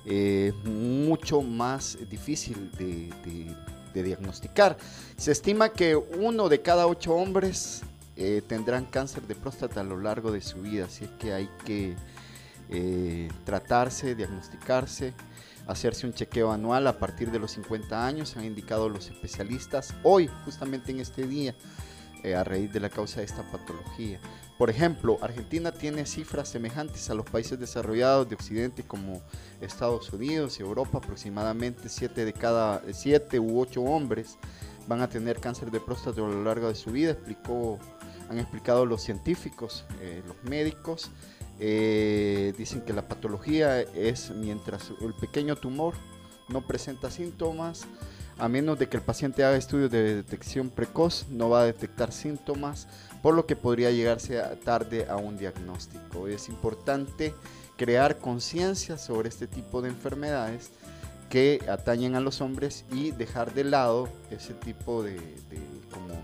[0.06, 3.54] eh, mucho más difícil de-
[3.92, 4.78] de diagnosticar.
[5.18, 7.82] Se estima que uno de cada ocho hombres
[8.16, 11.50] eh, tendrán cáncer de próstata a lo largo de su vida, así es que hay
[11.64, 11.96] que
[12.70, 15.14] eh, tratarse, diagnosticarse,
[15.66, 20.30] hacerse un chequeo anual a partir de los 50 años, han indicado los especialistas hoy,
[20.44, 21.54] justamente en este día,
[22.22, 24.18] eh, a raíz de la causa de esta patología.
[24.58, 29.20] Por ejemplo, Argentina tiene cifras semejantes a los países desarrollados de Occidente como
[29.60, 34.38] Estados Unidos y Europa, aproximadamente 7 de cada 7 u 8 hombres
[34.86, 37.78] van a tener cáncer de próstata a lo largo de su vida, explicó,
[38.28, 41.10] han explicado los científicos, eh, los médicos.
[41.58, 45.94] Eh, dicen que la patología es mientras el pequeño tumor
[46.48, 47.86] no presenta síntomas,
[48.38, 52.12] a menos de que el paciente haga estudios de detección precoz, no va a detectar
[52.12, 52.86] síntomas,
[53.22, 56.28] por lo que podría llegarse a- tarde a un diagnóstico.
[56.28, 57.34] Es importante
[57.78, 60.70] crear conciencia sobre este tipo de enfermedades
[61.28, 65.60] que atañen a los hombres y dejar de lado ese tipo de, de
[65.92, 66.14] como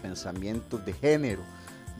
[0.00, 1.42] pensamientos de género,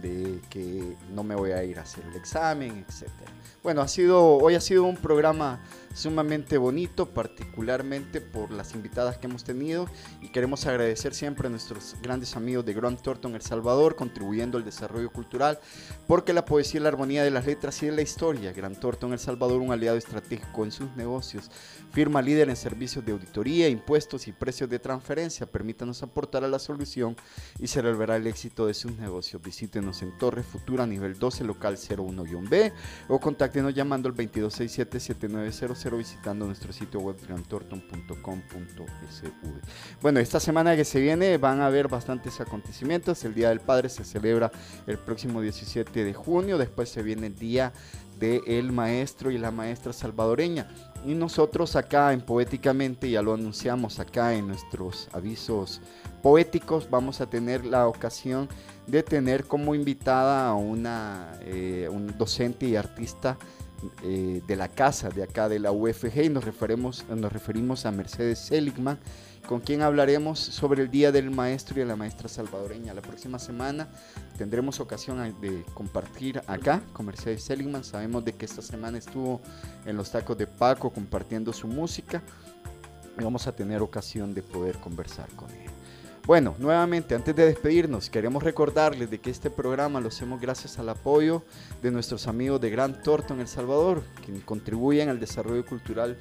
[0.01, 3.33] de que no me voy a ir a hacer el examen, etcétera.
[3.63, 5.61] Bueno, ha sido, hoy ha sido un programa
[5.93, 9.87] sumamente bonito, particularmente por las invitadas que hemos tenido
[10.23, 14.65] y queremos agradecer siempre a nuestros grandes amigos de Grand Thornton El Salvador, contribuyendo al
[14.65, 15.59] desarrollo cultural,
[16.07, 19.13] porque la poesía y la armonía de las letras y de la historia, Grand Thornton
[19.13, 21.51] El Salvador, un aliado estratégico en sus negocios,
[21.91, 26.59] firma líder en servicios de auditoría, impuestos y precios de transferencia, permítanos aportar a la
[26.59, 27.17] solución
[27.59, 29.43] y celebrará el éxito de sus negocios.
[29.43, 32.73] Visítenos en Torre Futura, nivel 12, local 01-B,
[33.09, 39.29] o contáctenos llamando al 2267-7900 visitando nuestro sitio web grantorton.com.sv.
[40.01, 43.25] Bueno, esta semana que se viene van a haber bastantes acontecimientos.
[43.25, 44.51] El Día del Padre se celebra
[44.87, 47.73] el próximo 17 de junio, después se viene el Día
[48.19, 50.69] del Maestro y la Maestra Salvadoreña.
[51.05, 55.81] Y nosotros acá en Poéticamente, ya lo anunciamos acá en nuestros avisos
[56.23, 58.49] poéticos, vamos a tener la ocasión
[58.87, 63.39] de tener como invitada a una eh, un docente y artista
[64.03, 68.41] eh, de la casa de acá de la UFG y nos nos referimos a Mercedes
[68.41, 68.99] Seligman,
[69.49, 72.93] con quien hablaremos sobre el Día del Maestro y de la Maestra Salvadoreña.
[72.93, 73.89] La próxima semana
[74.37, 77.83] tendremos ocasión de compartir acá con Mercedes Seligman.
[77.83, 79.41] Sabemos de que esta semana estuvo
[79.87, 82.23] en los tacos de Paco compartiendo su música
[83.19, 85.73] y vamos a tener ocasión de poder conversar con ella.
[86.27, 90.91] Bueno, nuevamente, antes de despedirnos, queremos recordarles de que este programa lo hacemos gracias al
[90.91, 91.43] apoyo
[91.81, 96.19] de nuestros amigos de Gran Thornton El Salvador, que contribuyen al desarrollo cultural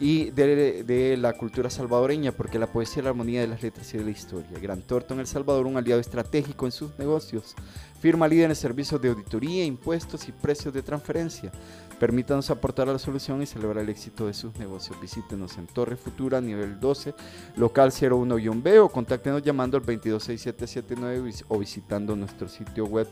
[0.00, 3.98] y de, la cultura salvadoreña, porque la poesía es la armonía de las letras y
[3.98, 4.58] de la historia.
[4.58, 7.54] Gran Thornton El Salvador, un aliado estratégico en sus negocios,
[8.00, 11.52] firma líder en servicios de auditoría, impuestos y precios de transferencia.
[11.98, 14.98] Permítanos aportar a la solución y celebrar el éxito de sus negocios.
[15.02, 17.12] Visítenos en Torre Futura, nivel 12,
[17.56, 23.06] local 01-B o contáctenos llamando al 226779 vis- o visitando nuestro sitio web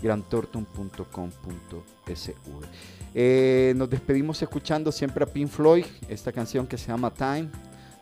[0.00, 2.97] grantorton.com.sv.
[3.14, 7.48] Eh, nos despedimos escuchando siempre a Pink Floyd, esta canción que se llama Time,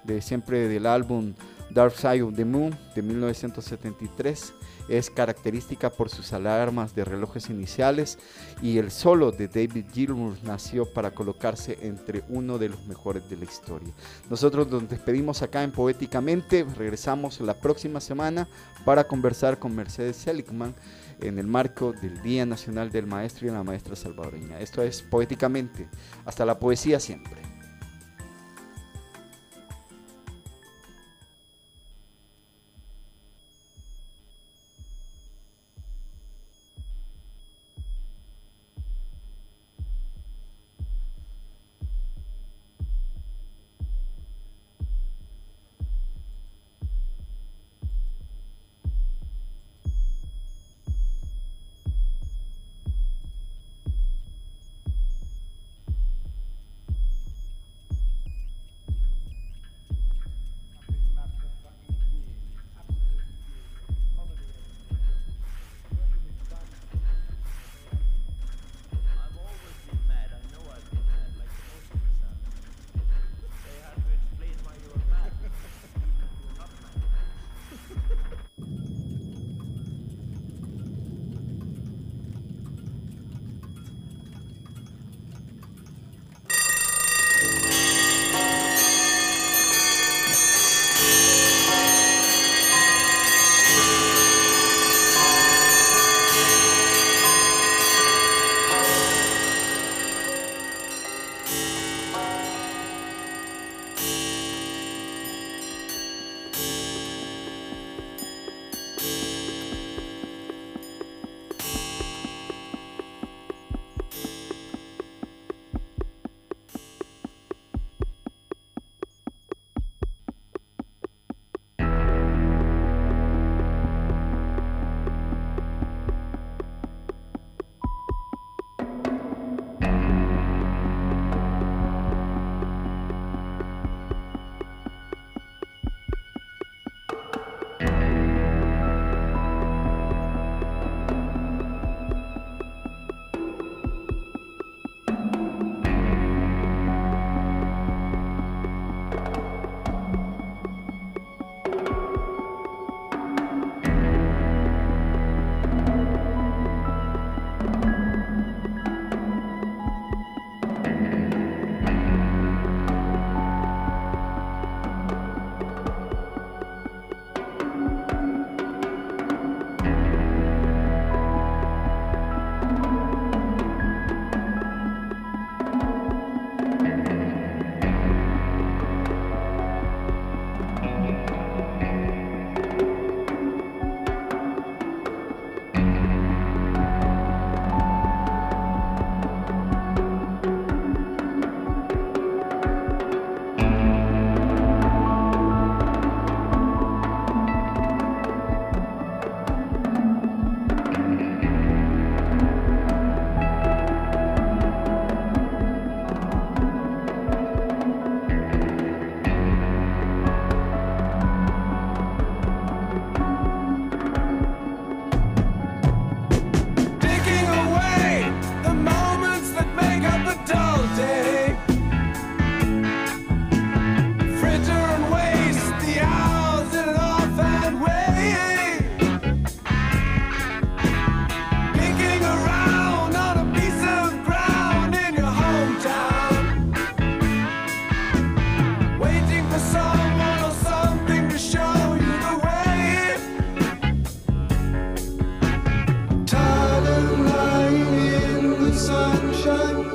[0.04, 1.34] de siempre del álbum
[1.70, 4.52] Dark Side of the Moon de 1973.
[4.88, 8.18] Es característica por sus alarmas de relojes iniciales
[8.62, 13.36] y el solo de David Gilmour nació para colocarse entre uno de los mejores de
[13.36, 13.92] la historia.
[14.30, 18.48] Nosotros nos despedimos acá en Poéticamente, regresamos la próxima semana
[18.84, 20.74] para conversar con Mercedes Seligman
[21.20, 24.60] en el marco del Día Nacional del Maestro y la Maestra Salvadoreña.
[24.60, 25.88] Esto es Poéticamente,
[26.24, 27.55] hasta la poesía siempre.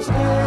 [0.03, 0.40] change.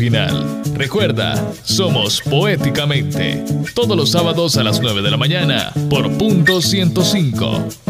[0.00, 0.62] Final.
[0.76, 3.44] Recuerda, somos Poéticamente,
[3.74, 7.89] todos los sábados a las 9 de la mañana por punto 105.